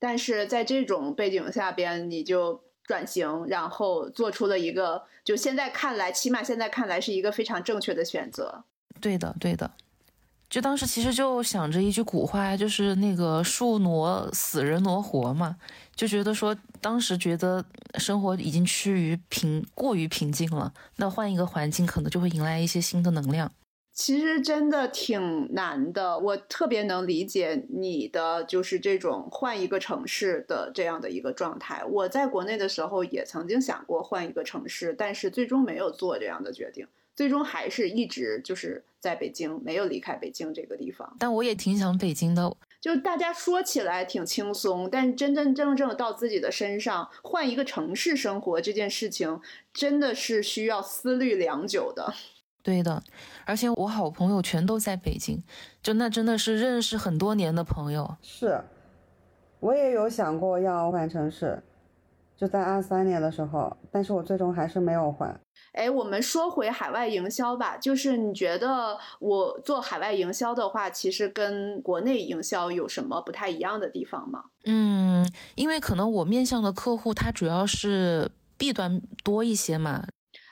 [0.00, 8.64] 但是在这种背景下边，你就转型，然后做出了一个，就现在看来，起码现在看来是一个非常正确的选择。
[9.00, 9.70] 对的，对的。
[10.48, 15.56] 就当时其实就想着一句古话，就是那个树挪死人挪活嘛，
[15.94, 17.64] 就觉得说当时觉得
[17.98, 23.52] 生活已经趋于平过于平静了，那换一个环境可能就会迎来一些新的能量。
[23.92, 31.84] 其实真的挺难的，我特别能理解你的就是这种换一个城市的这样的一个状态。
[31.84, 36.86] 我在国内的时候也曾经想过换一个城市，但是最终没有做这样的决定。
[37.14, 41.14] 最终还是一直就是在北京，没有离开北京这个地方。
[41.18, 49.38] 但我也挺想北京的，就大家说起来挺轻松，但真真正正到自己的身上，换一个城市生活这件事情，
[49.74, 52.14] 真的是需要思虑良久的。
[52.62, 53.02] 对的，
[53.46, 55.42] 而且我好朋友全都在北京，
[55.82, 58.16] 就那真的是认识很多年的朋友。
[58.22, 58.62] 是，
[59.60, 61.62] 我也有想过要换城市，
[62.36, 65.40] 就在二三年的时候，但是我最终还是没有换。
[65.72, 74.44] 哎，我们说回海外营销吧，就是你觉得我做海外营销的话，其实跟国内营销有什么不太一样的地方吗？
[74.64, 80.06] 嗯，因为可能我面向的客户他主要是 B 端多一些嘛。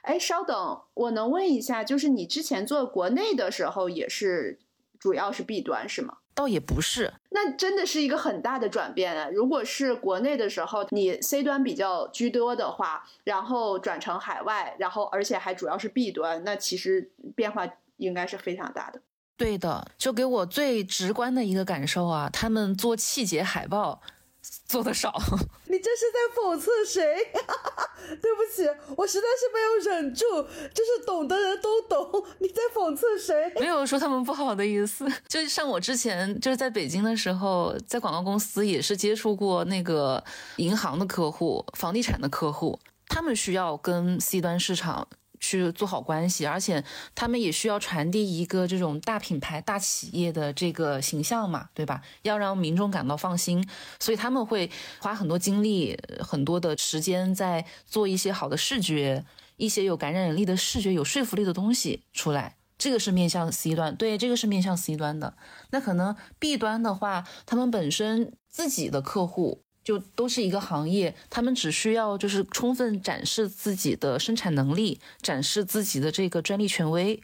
[0.08, 4.58] 哎，稍等，我能问一下，就是你之前做国内的时候也是
[4.98, 6.16] 主要是 B 端是吗？
[6.34, 9.28] 倒也不是，那真的是一个很大的转变啊！
[9.28, 19.02] 如果是国内的时候，你 C 端比较居多的话，然后转成海外，然后而且还主要是 B 端，那其实变化应该是非常大的。
[19.36, 24.00] 对的，就给我最直观的一个感受啊，他们做气节海报。
[24.66, 25.12] 做的少，
[25.66, 27.02] 你这是在讽刺谁？
[28.22, 30.24] 对不起，我实在是没有忍住，
[30.74, 32.24] 就是懂的人都懂。
[32.38, 33.52] 你在讽刺谁？
[33.60, 35.06] 没有说他们不好的意思。
[35.28, 40.22] 就像我之前就是在北京的时候，在广告公司也是接触过那个
[40.56, 42.78] 银行的客户、房地产的客户，
[43.08, 45.08] 他们需要跟 C 端市场。
[45.40, 46.82] 去做好关系，而且
[47.14, 52.02] 他们也需要传递一个这种大品牌、大企业的这个形象嘛，对吧？
[52.22, 53.66] 要让民众感到放心，
[53.98, 59.24] 所以他们会花很多精力、很多的时间在做一些好的视觉、
[59.56, 62.56] 一些有感染力的视觉、有说服力的东西出来。
[62.76, 65.34] 这个是面向 C 端，对，这个是面向 C 端的。
[65.70, 69.64] 那可能 B 端的话，他们本身自己的客户。
[69.88, 77.18] 就都是一个行业，他们只需要就是充分展示自己的生产能力，展示自己的这个专利权威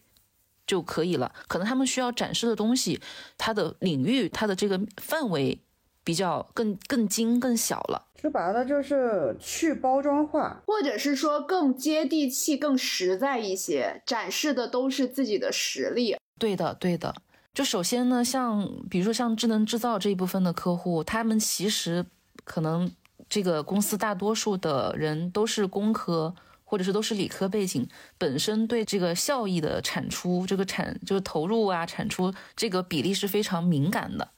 [0.66, 1.30] 就可以了。
[1.46, 2.98] 可能他们需要展示的东西，
[3.36, 5.60] 它的领域、它的这个范围
[6.02, 8.06] 比较更更精、更小了。
[8.18, 16.16] 说白了就是去包装化，或者是说更接地气、更实在一些，展示的都是自己的实力。
[16.38, 17.14] 对的，对的。
[17.52, 22.06] 就首先呢，像比如说像智能制造这一部分的客户，他们其实。
[22.44, 22.92] 可能
[23.28, 26.34] 这个公司大多数的人都是工科，
[26.64, 27.88] 或者是都是理科背景，
[28.18, 34.28] 本身对这个效益的产出，这个产就是投入啊，产出这个比例是非常敏感的，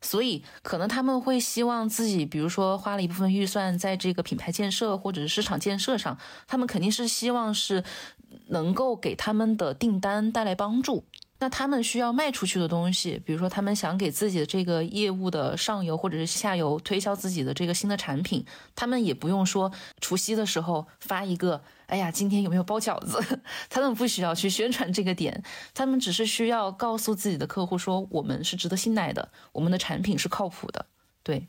[0.00, 7.82] 所以可能他们会希望自己，比如说花了一部分预算在这个品牌建设或者是市场建设上，他们肯定是希望是
[8.48, 11.04] 能够给他们的订单带来帮助。
[11.40, 19.70] 那他们需要卖出去的东西，比如说他们想给自己的这个业务的上游或者是下游推销自己的这个新的产品，他们也不用说
[20.00, 23.40] 除夕的时候发一个，哎呀，今天有没有包饺子？
[23.68, 25.42] 他们不需要去宣传这个点，
[25.74, 30.86] 他们只是需要告诉自己的客户说，我们是值得信赖的，我们的产品是靠谱的。
[31.24, 31.48] 对，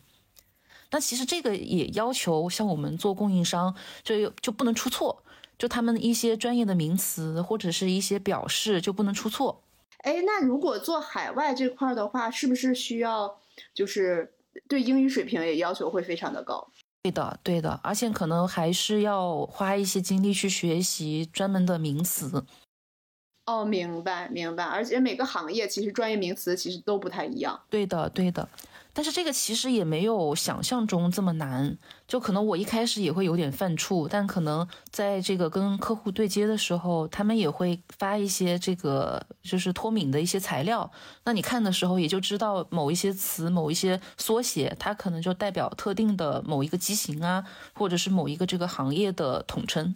[0.92, 5.24] 那其实这个也要求像我们做供应商，就就不能出错，
[5.60, 9.62] 就他们一些专业的名词或者是一些表示就不能出错。
[10.06, 13.40] 哎，那如果做海外这块的话，是不是需要
[13.74, 14.32] 就是
[14.68, 16.68] 对英语水平也要求会非常的高？
[17.02, 22.46] 对的，对的，而且可能还是要花一些精力去学习专门的名词。
[23.48, 27.60] 哦，明白明白，而且每个行业其实专业名词其实都不太一样。
[27.70, 28.48] 对的，对的。
[28.96, 31.78] 但是这个其实也没有想象中这么难，
[32.08, 40.90] 就可能我一开始也会有点犯怵，但可能在这个跟客户对接的时候，他们也会发一些这个就是脱敏的一些材料，
[41.26, 47.44] 那你看的时候也就知道某一些词、某一些缩写，它可能就代表特定的某一个机型啊，
[47.74, 49.94] 或者是某一个这个行业的统称。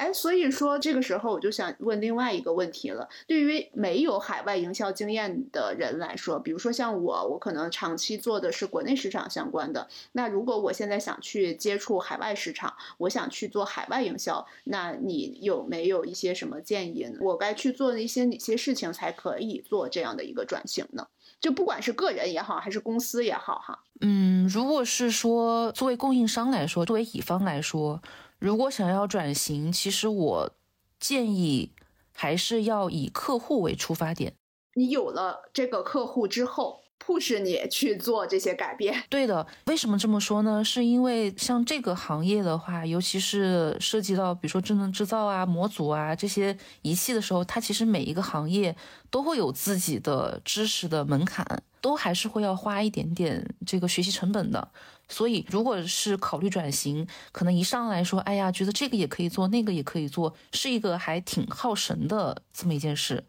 [0.00, 3.06] 哎，所以说这个时候我就想问另外一个问题了。
[3.26, 9.86] 对于没有海外营销经验的人来说，比如说像我，我可能长期做的是国内市场相关的。
[10.12, 17.06] 那如果我现在想去接触海外市场，我想去做海外营销，那你有没有一些什么建议？
[17.20, 21.06] 我该去做一些哪些事情才可以做这样的一个转型呢？
[21.38, 23.78] 就不管是个人也好，还是公司也好，哈。
[24.00, 28.00] 嗯，如果是说作为供应商来说，作为乙方来说。
[28.40, 30.50] 如果想要转型，其实我
[30.98, 31.72] 建议
[32.14, 34.34] 还是要以客户为出发点。
[34.74, 39.02] 你有了这个客户之后迫使你去做这些改变。
[39.08, 40.62] 对的，为什么这么说呢？
[40.62, 48.76] 是因为像这个行业的话，尤其是涉及到比如说智能制造啊、模组啊这些仪器的时候，它其实每一个行业
[49.10, 51.44] 都会有自己的知识的门槛，
[51.80, 54.68] 都还是会要花一点点这个学习成本的。
[55.08, 63.24] 所以，如果是考虑转型，可能一上来说，哎呀，觉得这个也可以做，那个也可以做，是一个还挺耗神的这么一件事。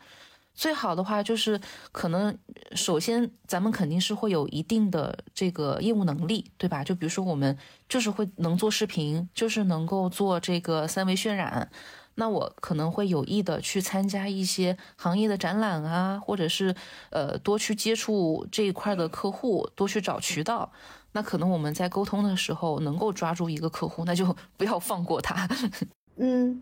[0.54, 1.60] 最好的话就是，
[1.92, 2.38] 可能
[2.76, 6.84] 首先咱们肯定是会有一定的这个业务能力，对吧？
[6.84, 7.58] 就比如说我们
[7.90, 11.72] 就是会能做视频，就是能够做这个三维渲染，
[12.16, 16.76] 那我可能会有意的去参加一些行业的展览啊，或者是
[17.10, 20.72] 呃多去接触这一块的客户，多去找渠道。
[21.14, 25.48] 那可能我们在沟通的时候能够抓住一个客户，那就不要放过他。
[26.18, 26.62] 嗯，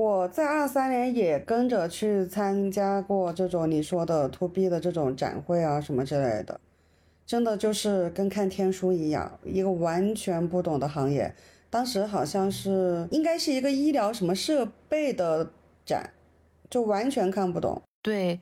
[0.00, 6.58] 我在二三年也跟着去参加过这种你说的 to B 的这种展会啊什么之类的，
[7.26, 11.34] 真的就是跟看天书一样，一个完全不懂的行业。
[11.68, 15.50] 当时好像是应该是一个医疗什么设备的
[15.84, 16.10] 展，
[16.70, 17.82] 就完全看不懂。
[18.00, 18.40] 对。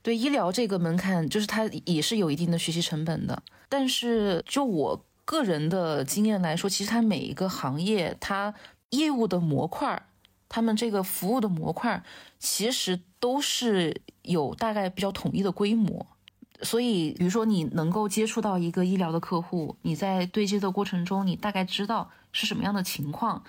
[0.00, 3.42] 对医疗这个门槛，就是它也是有一定的学习成本的。
[3.68, 8.54] 但是就我个人的经验来说，其实它每一个行业，它
[8.90, 10.00] 业务的模块，
[10.48, 12.02] 他们这个服务的模块，
[12.38, 16.06] 其实都是有大概比较统一的规模。
[16.62, 23.44] 所以，比如说你能够接触到一个医疗的客户，你在对接的过程中，你大概知道是什么样的情况。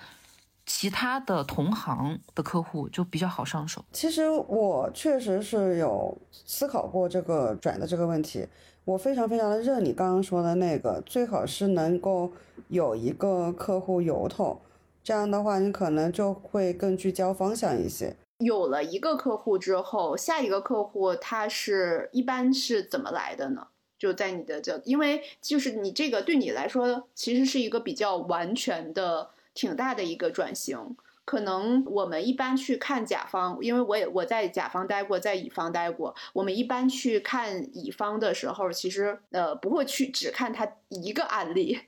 [0.66, 3.84] 其他的同行的客户就比较好上手。
[3.92, 8.46] 其实我确实是有思考过这个转的这个问题。
[8.84, 12.32] 我非常非常的认你刚刚说的那个，最好是能够
[12.68, 14.60] 有一个客户由头，
[15.02, 18.16] 这样的话你可能就会更聚焦方向一些。
[18.38, 23.68] 有了一个客户之后，下一个客户他是一般是怎么来的呢？
[23.98, 29.30] 就在你的这，因为就是你这个对你来说其实是一个比较完全的。
[29.52, 36.14] 挺大的一个转型，可能我们一般去看甲方，因为我也我在甲方待过，在乙方待过。
[36.32, 41.80] 我们一般去看乙方的时候，其实呃不会去只看他一个案例，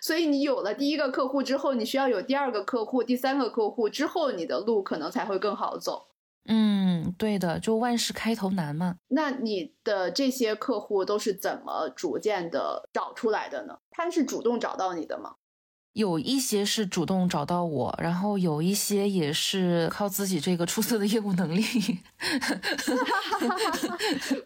[0.00, 6.08] 所以你有了第一个客户之后，你需要有第二个客户、第三个客户之后，你的路可能才会更好走。
[6.50, 8.96] 嗯，对的，就万事开头难嘛。
[9.08, 13.78] 那你的这些客户都是怎么逐渐的找出来的呢？
[13.90, 15.34] 他是主动找到你的吗？
[15.98, 21.60] 有一些是主动找到我，然后有一些也是靠自己这个出色的业务能力。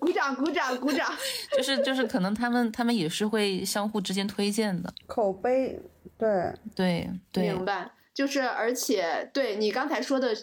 [0.00, 1.12] 鼓掌鼓掌鼓掌！
[1.54, 5.78] 就是 就是，可能他们他们也是会相互之间推荐的，口碑。
[6.16, 7.90] 对对对，明白。
[8.14, 10.34] 就是而且对你刚才说的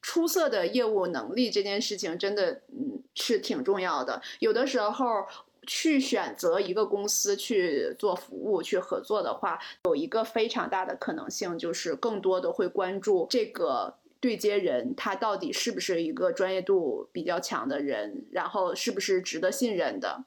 [0.00, 4.22] 出色的业务能力这件事情，真的嗯是挺重要的。
[4.38, 5.26] 有的时候。
[5.66, 20.24] 去选择一个公司去做服务、去合作的话，有一个非常大的可能性，就是更多的会关注这个对接人，他到底是不是一个专业度比较强的人，然后是不是值得信任的。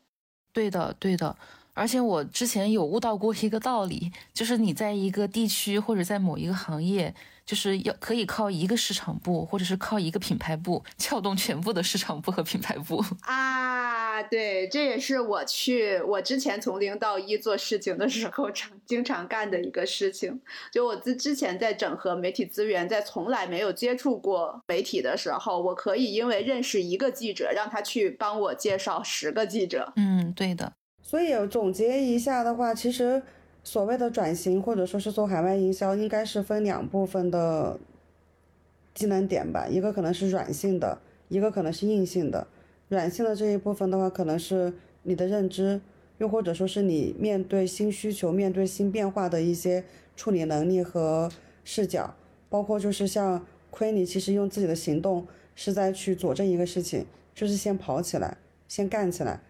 [0.53, 1.35] 对的，对的。
[1.75, 7.13] 而且我之前有悟到过一个道理，就是你在一个地区或者在某一个行业。
[7.45, 14.19] 就是要可以靠一个市场部，或者是靠一个品牌部撬动全部的市场部和品牌部 啊！
[14.23, 20.41] 对，这也是我去我之前从零到一做事情的时候常经常干的一个事情。
[20.71, 29.93] 就我之之前在整合媒体资源，在从来没有接触过媒体的时候，我可以因为认识一个记者，让他去帮我介绍十个记者。
[29.97, 30.73] 嗯，对的。
[31.05, 33.23] 所以总结一下的话，其实。
[33.67, 37.79] 所谓的转型，或者说是做海外营销，应该是分两部分的
[38.93, 39.67] 技能点吧。
[39.67, 40.99] 一个可能是软性的，
[41.29, 42.45] 一个可能是硬性的。
[42.89, 45.81] 软性的这一部分的话，可能是你的认知，
[46.19, 49.83] 又或者说是你面对新需求、面对新变化的一些
[50.15, 51.31] 处理能力和
[51.63, 52.13] 视角。
[52.47, 55.25] 包括就是像亏你，其实用自己的行动
[55.55, 58.37] 是在去佐证一个事情，就是先跑起来，
[58.67, 59.41] 先干起来，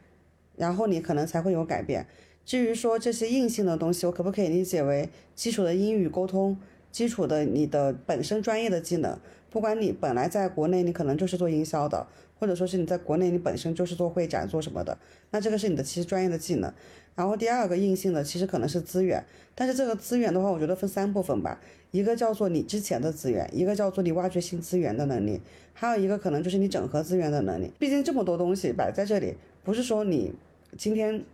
[0.57, 2.05] 然后你可能才会有改变。
[2.45, 6.57] 至于说这些硬性的东西，我可不可以理解为基础的英语沟通，
[6.91, 9.17] 基础的你的本身专业的技能，
[9.49, 12.05] 不管你本来在国内你可能就是做营销的，
[12.39, 14.97] 或者说是你在国内你本身就是做会展做什么的，
[15.31, 16.71] 那这个是你的其实专业的技能。
[17.15, 19.23] 然后第二个硬性的其实可能是资源，
[19.55, 21.59] 但是这个资源的话，我觉得分三部分吧，
[21.91, 25.39] 一个叫做你之前的资源，一个叫做你挖掘新资源的能力，
[25.73, 27.71] 还有一个可能就是你整合资源的能力。
[27.79, 29.35] 毕竟这么多东西摆在这里，
[29.65, 30.31] 不是说你
[30.77, 31.25] 今天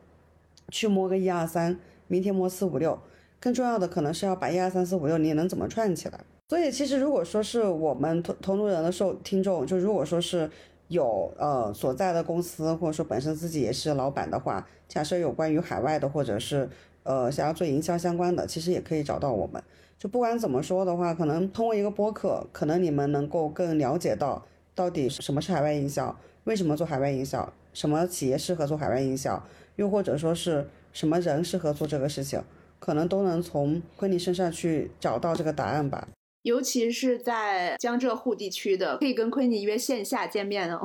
[0.70, 1.78] 去摸个一二三，
[2.08, 2.98] 明天摸四五六，
[3.40, 6.20] 更重要的可能是要把一二三四五六你能怎么串起来。
[6.50, 10.50] 所以其实如果说是我们同同路人的受听众，就如果说是。
[10.92, 16.70] 有呃所在的公司，或者说本身自己也是老板的话，假设有关于海外的，或者是
[17.04, 19.64] 呃想要做营销相关的，其实也可以找到我们。
[19.98, 24.44] 就不管怎么说的话，可能通过一个播客，可能你们能够更了解到
[24.76, 26.14] 到底什么是海外营销，
[26.44, 29.42] 为什么做海外营销，什么企业适合做海外营销，
[29.76, 32.42] 又或者说是什么人适合做这个事情，
[32.80, 36.08] 可能都能从昆尼身上去找到这个答案吧。
[36.44, 40.82] 尤其是在江浙沪地区的，可以跟昆尼约线下见面哦，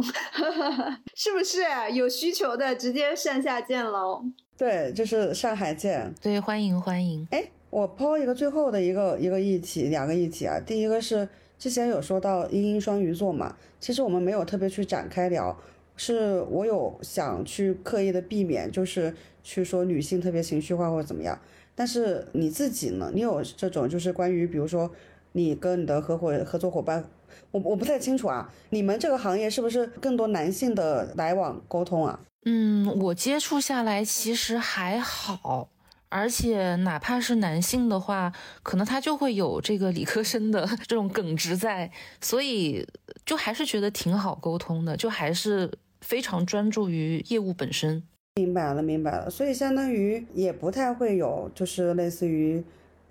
[1.17, 1.63] 是不是？
[1.95, 4.23] 有需求的直接线下见喽。
[4.59, 6.15] 对，就是上海见。
[6.21, 7.27] 对，欢迎欢迎。
[7.31, 10.61] 哎，我抛一个最后的一个一个议题，两个议题啊。
[10.61, 11.27] 第一个是
[11.59, 15.59] 之前有说到阴阴双鱼座嘛，其实我们没有特别去展开聊，
[15.97, 21.39] 是我有想去刻意的避免，就是去说女性特别情绪化或者怎么样。
[21.75, 23.11] 但是你自己呢？
[23.13, 24.91] 你有这种就是关于比如说。
[25.33, 27.05] 你跟你的合伙合作伙伴，
[27.51, 28.51] 我我不太清楚啊。
[28.71, 32.19] 你们这个行业是不是更多男性的来往沟通啊？
[32.47, 35.69] 嗯，我接触下来其实还好，
[36.09, 38.33] 而且哪怕是男性的话，
[38.63, 41.91] 可能他就会有这个理科生的这种耿直在，
[42.23, 42.89] 所以
[43.27, 45.71] 就还是觉得挺好沟通的，就还是
[46.07, 48.03] 非常专注于业务本身。
[48.37, 49.29] 明白了，明白了。
[49.29, 52.65] 所以相当于也不太会有，就是类似于。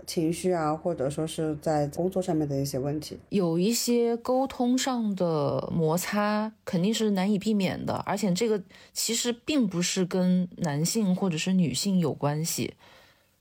[0.08, 8.62] 情绪啊，或者说是在工作上面的一些问题，有一些沟通上的摩擦肯定是难以避免的，而且这个
[8.94, 12.76] 其实并不是跟男性或者是女性有关系，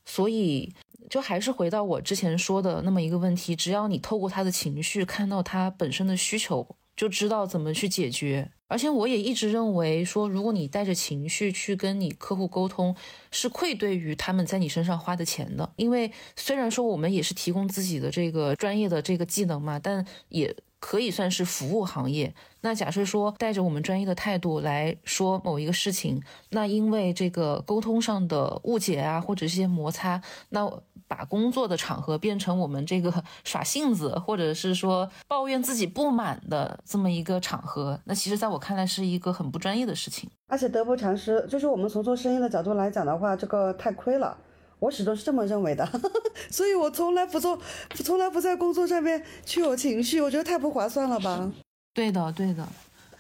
[0.06, 0.72] 所以
[1.10, 8.50] 就还是回到我之前说的那么一个问题，只要你透过他的情绪看到他本身的需求，就知道怎么去解决。
[8.74, 12.92] 而且我也一直认为说，如果你带着情绪去跟你客户沟通，
[13.30, 15.72] 是愧对于他们在你身上花的钱的。
[15.76, 22.34] 因为虽然说我们也是提供自己的这个专业的这个技能嘛，但也可以算是服务行业。
[22.62, 26.20] 那假设说带着我们专业的态度来说某一个事情，
[26.50, 30.82] 那因为这个沟通上的误解啊，或者一些摩擦，那。
[31.06, 33.12] 把工作的场合变成我们这个
[33.44, 41.46] 耍性子，或者是说抱怨自己不满的这么一个场合，那其实在我看来是一个很不专业的事情，而且得不偿失。
[41.48, 44.36] 就是我们从做生意的角度来讲的话，这个太亏了。
[44.80, 45.88] 我始终是这么认为的，
[46.50, 47.58] 所以我从来不做，
[47.94, 51.50] 从来不在工作上面去有情绪，我觉得太不划算了吧。
[51.94, 52.66] 对的，对的。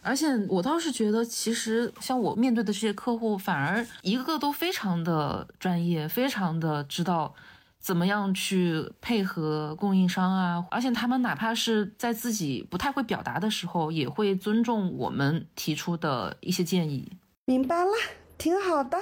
[0.02, 7.34] 而且我倒是觉得，其实像我面对的这些客户，反而一个个都非常的专业，非常的知道。
[7.84, 10.64] 怎么样去配合供应商啊？
[10.70, 17.12] 而且他们哪怕是在自己不太会表达的时候，也会尊重我们提出的一些建议。
[17.44, 17.90] 明白了，
[18.38, 18.98] 挺好的。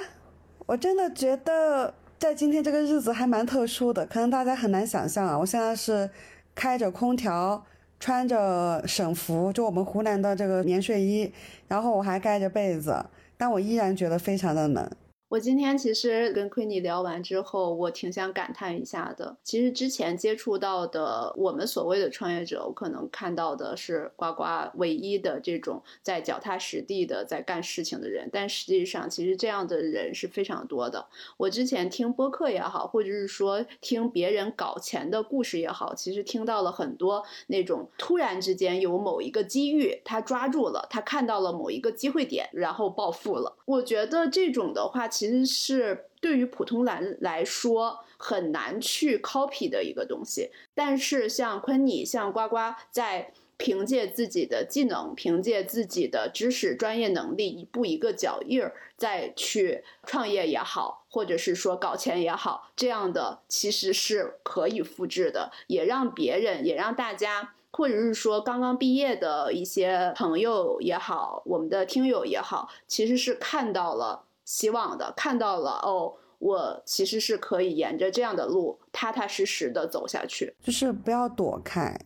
[0.65, 5.39] 我真的觉得在今天这个日子还蛮特殊的，可能大家很难想象啊。
[5.39, 6.09] 我现在是
[6.53, 7.65] 开着空调，
[8.01, 11.31] 穿着省服，就我们湖南的这个棉睡衣，
[11.69, 13.05] 然后我还盖着被子，
[13.37, 14.91] 但我依然觉得非常的冷。
[15.33, 19.35] 我今天其实跟奎尼聊完之后，我挺想感叹一下的。
[19.43, 24.43] 其实之前接触到的我们所谓的创业者，我可能看到的是呱呱
[24.75, 31.07] 唯一的这种在脚踏实地的在干事情的人，但实际上其实这样的人是非常多的。
[31.37, 43.57] 我之前听播客也好，或者是说听别人搞钱的故事也好，其实听到了很多那种突然之间有某一个机遇，他抓住了，他看到了某一个机会点，然后暴富了。
[43.65, 52.57] 我觉得这种的话，其其实是对于普通人来说很难去 copy 的一个东西，但是像昆尼、像呱呱，
[52.91, 74.25] 在凭借自己的技能、凭借自己的知识、专业能力，一步一个脚印儿再去创业也好，或者是说搞钱也好，这样的其实是可以复制的，也让别人，也让大家，或者是说刚刚毕业的一些朋友也好，我们的听友也好，其实是看到了。
[74.45, 81.97] 希望的看到了哦，我其实是可以沿着这样的路踏踏实实的走下去，就是不要躲开。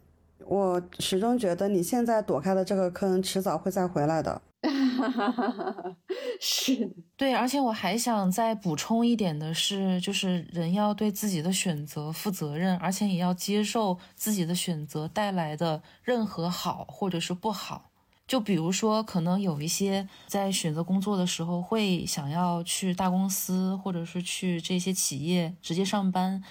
[0.45, 4.41] 我始终觉得你现在躲开的这个坑，迟早会再回来的。
[6.39, 17.91] 是，对，而且我还想再补充一点的是，就是人要对自己的选择负责任，而且也要接受自己的选择带来的任何好或者是不好。
[18.27, 26.43] 就比如说，可能有一些在选择工作的时候会想要去大公司，或者是去这些企业直接上班，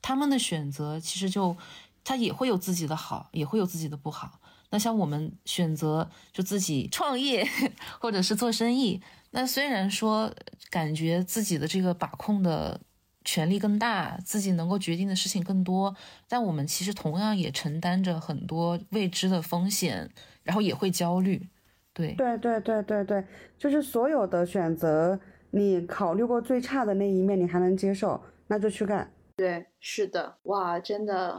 [0.00, 1.56] 他们的选择其实就
[2.04, 4.38] 他也会有自己的好，也会有自己的不好。
[4.70, 7.48] 那像我们选择就自己创业，
[8.00, 9.00] 或者是做生意，
[9.30, 10.32] 那虽然说
[10.70, 12.80] 感觉自己的这个把控的
[13.24, 15.94] 权力更大，自己能够决定的事情更多，
[16.28, 20.10] 但我们其实同样也承担着很多未知的风险，
[20.46, 21.46] 然后也会焦虑。
[21.92, 23.24] 对，对对对对对，
[23.58, 25.20] 就是所有的选择，
[25.50, 29.12] 你考虑过最差的那一面，你还能接受，那就去干。
[29.36, 31.36] 对，是的，哇，真的。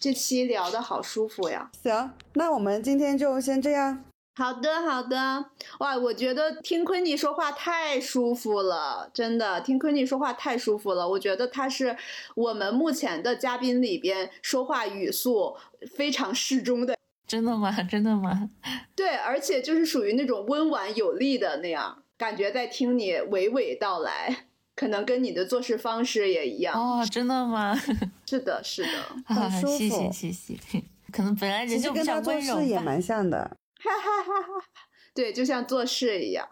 [0.00, 1.70] 这期聊的好舒服呀！
[1.84, 4.04] 行，那我们今天就先这样。
[4.34, 5.44] 好的，好的。
[5.78, 11.08] 哇，我觉得听昆妮说话太舒服了，真的，听昆妮说话太舒服了。
[11.08, 11.96] 我觉得他是
[12.34, 15.56] 我们目前的嘉宾里边说话语速
[15.94, 16.97] 非常适中的。
[17.28, 17.70] 真的吗？
[17.88, 18.50] 真的吗？
[18.96, 24.46] 对，而且就是属于那种温婉有力的那样，感觉在听你娓娓道来。
[24.74, 27.76] 可能跟你的做事方式也一样哦，真的吗？
[28.30, 28.90] 是的，是的，
[29.26, 29.76] 很舒服。
[29.76, 30.82] 谢谢，谢谢。
[31.10, 33.38] 可能本来人就比较温柔，也蛮像的。
[33.82, 34.64] 哈哈哈哈
[35.12, 36.48] 对，就像做事一样。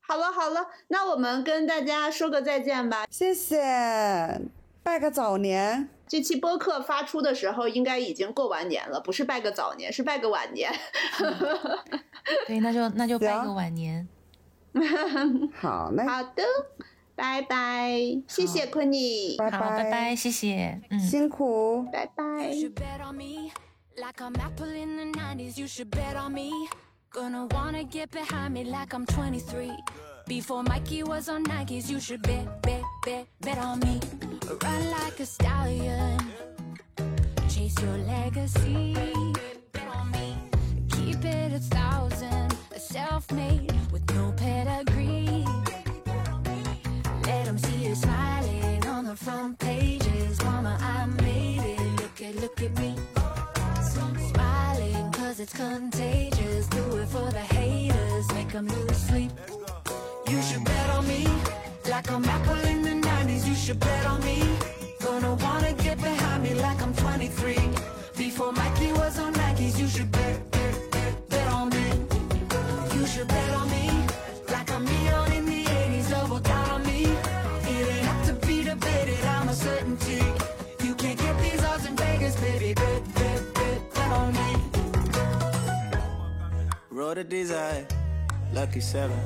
[0.00, 3.06] 好了，好了，那我们跟大家说个再见吧。
[3.10, 4.38] 谢谢，
[4.82, 5.88] 拜个早年。
[6.06, 10.72] 这期播客发出的时候，应该已经过完年了，不是拜个早年，是拜个晚年。
[12.46, 14.08] 对，那就那就拜个晚年。
[15.54, 16.04] 好嘞。
[16.06, 16.42] 好的。
[17.16, 17.92] 拜拜，
[18.26, 22.48] 谢谢昆妮，拜拜拜拜，谢谢，嗯，辛苦，拜拜。
[23.94, 26.50] Like I'm Apple in the 90s, you should bet on me.
[27.12, 29.70] Gonna wanna get behind me like I'm 23.
[30.26, 34.00] Before Mikey was on Nikes, you should bet, bet, bet, bet on me.
[34.62, 36.18] Run like a stallion,
[37.48, 38.94] chase your legacy.
[39.72, 40.36] Bet on me.
[40.90, 45.44] Keep it a thousand, a self made with no pedigree.
[47.24, 50.42] Let them see you smiling on the front pages.
[50.42, 52.00] Mama, I made it.
[52.00, 52.94] Look at, look at me.
[53.82, 56.66] Smiling cause it's contagious.
[56.66, 58.32] Do it for the haters.
[58.34, 59.30] Make them lose sleep.
[60.28, 61.26] You should bet on me.
[62.00, 63.46] Like I'm Apple in the 90s.
[63.46, 64.42] You should bet on me.
[65.00, 67.58] Gonna wanna get behind me like I'm 23.
[68.16, 69.78] Before Mikey was on Nikes.
[69.78, 71.86] You should bet, bet, bet, bet on me.
[72.94, 73.84] You should bet on me.
[74.48, 76.08] Like I'm neon in the 80s.
[76.08, 77.04] Double down on me.
[77.04, 80.22] It ain't have to be debated, I'm a certainty.
[80.82, 82.72] You can't get these odds in Vegas, baby.
[82.72, 84.50] Bet, bet, bet, bet on me.
[86.90, 87.86] Roll the desire,
[88.54, 89.20] lucky seven.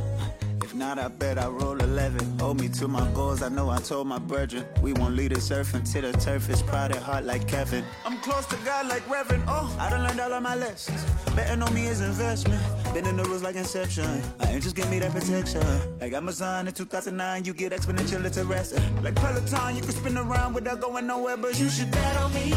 [0.65, 2.39] If not, I bet I roll 11.
[2.39, 4.65] Hold me to my goals, I know I told my brethren.
[4.81, 7.85] We won't lead us surf until the turf is proud and hot like Kevin.
[8.07, 9.45] I'm close to God like Reverend.
[9.47, 11.05] Oh, I done learned all of my lessons.
[11.37, 12.63] Betting on me is investment.
[12.95, 14.23] Been in the rules like Inception.
[14.39, 15.61] My angels give me that protection.
[16.01, 18.75] Like Amazon in 2009, you get exponential, a rest.
[19.03, 22.55] Like Peloton, you can spin around without going nowhere, but You should bet on me.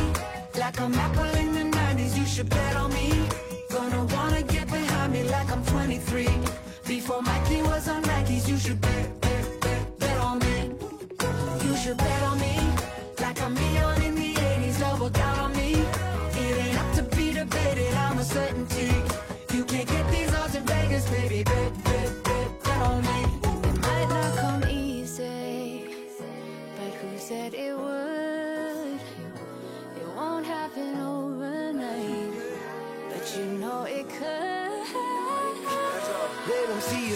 [0.57, 3.27] Like I'm Apple in the 90s, you should bet on me.
[3.69, 6.66] Gonna wanna get behind me like I'm 23.
[6.87, 10.71] Before Mikey was on Nikes, you should bet, bet, bet, bet on me.
[11.65, 12.55] You should bet on me.
[13.19, 15.73] Like a million in the 80s, double down on me.
[15.73, 18.89] It ain't up to be debated, I'm a certainty.
[19.53, 21.43] You can't get these odds in Vegas, baby.
[21.43, 21.66] Bet,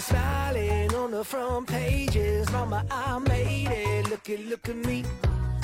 [0.02, 2.50] Let them see you smiling on the front pages.
[2.50, 4.10] Mama, I made it.
[4.10, 5.04] Look at, look at me.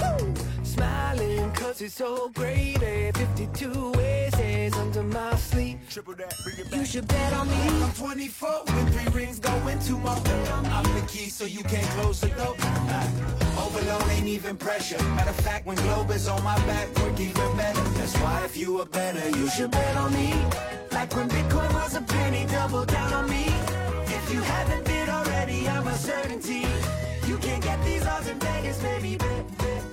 [0.00, 0.34] Woo!
[0.62, 2.78] Smiling cause it's so great.
[3.16, 5.78] 52 essays under my sleeve.
[5.90, 7.84] Triple that, bring it You should bet on me.
[7.84, 12.20] I'm 24 with three rings going to my I'm the key so you can't close
[12.20, 12.54] the door.
[12.60, 15.02] Ah, Overload ain't even pressure.
[15.14, 17.82] Matter of fact, when Globe is on my back, work even better.
[17.98, 20.32] That's why if you are better, you You should bet on me.
[20.92, 23.77] Like when Bitcoin was a penny, double down on me.
[24.30, 26.66] You haven't bid already, I'm a certainty.
[27.26, 29.16] You can't get these odds in Vegas, baby.
[29.16, 29.87] Bet,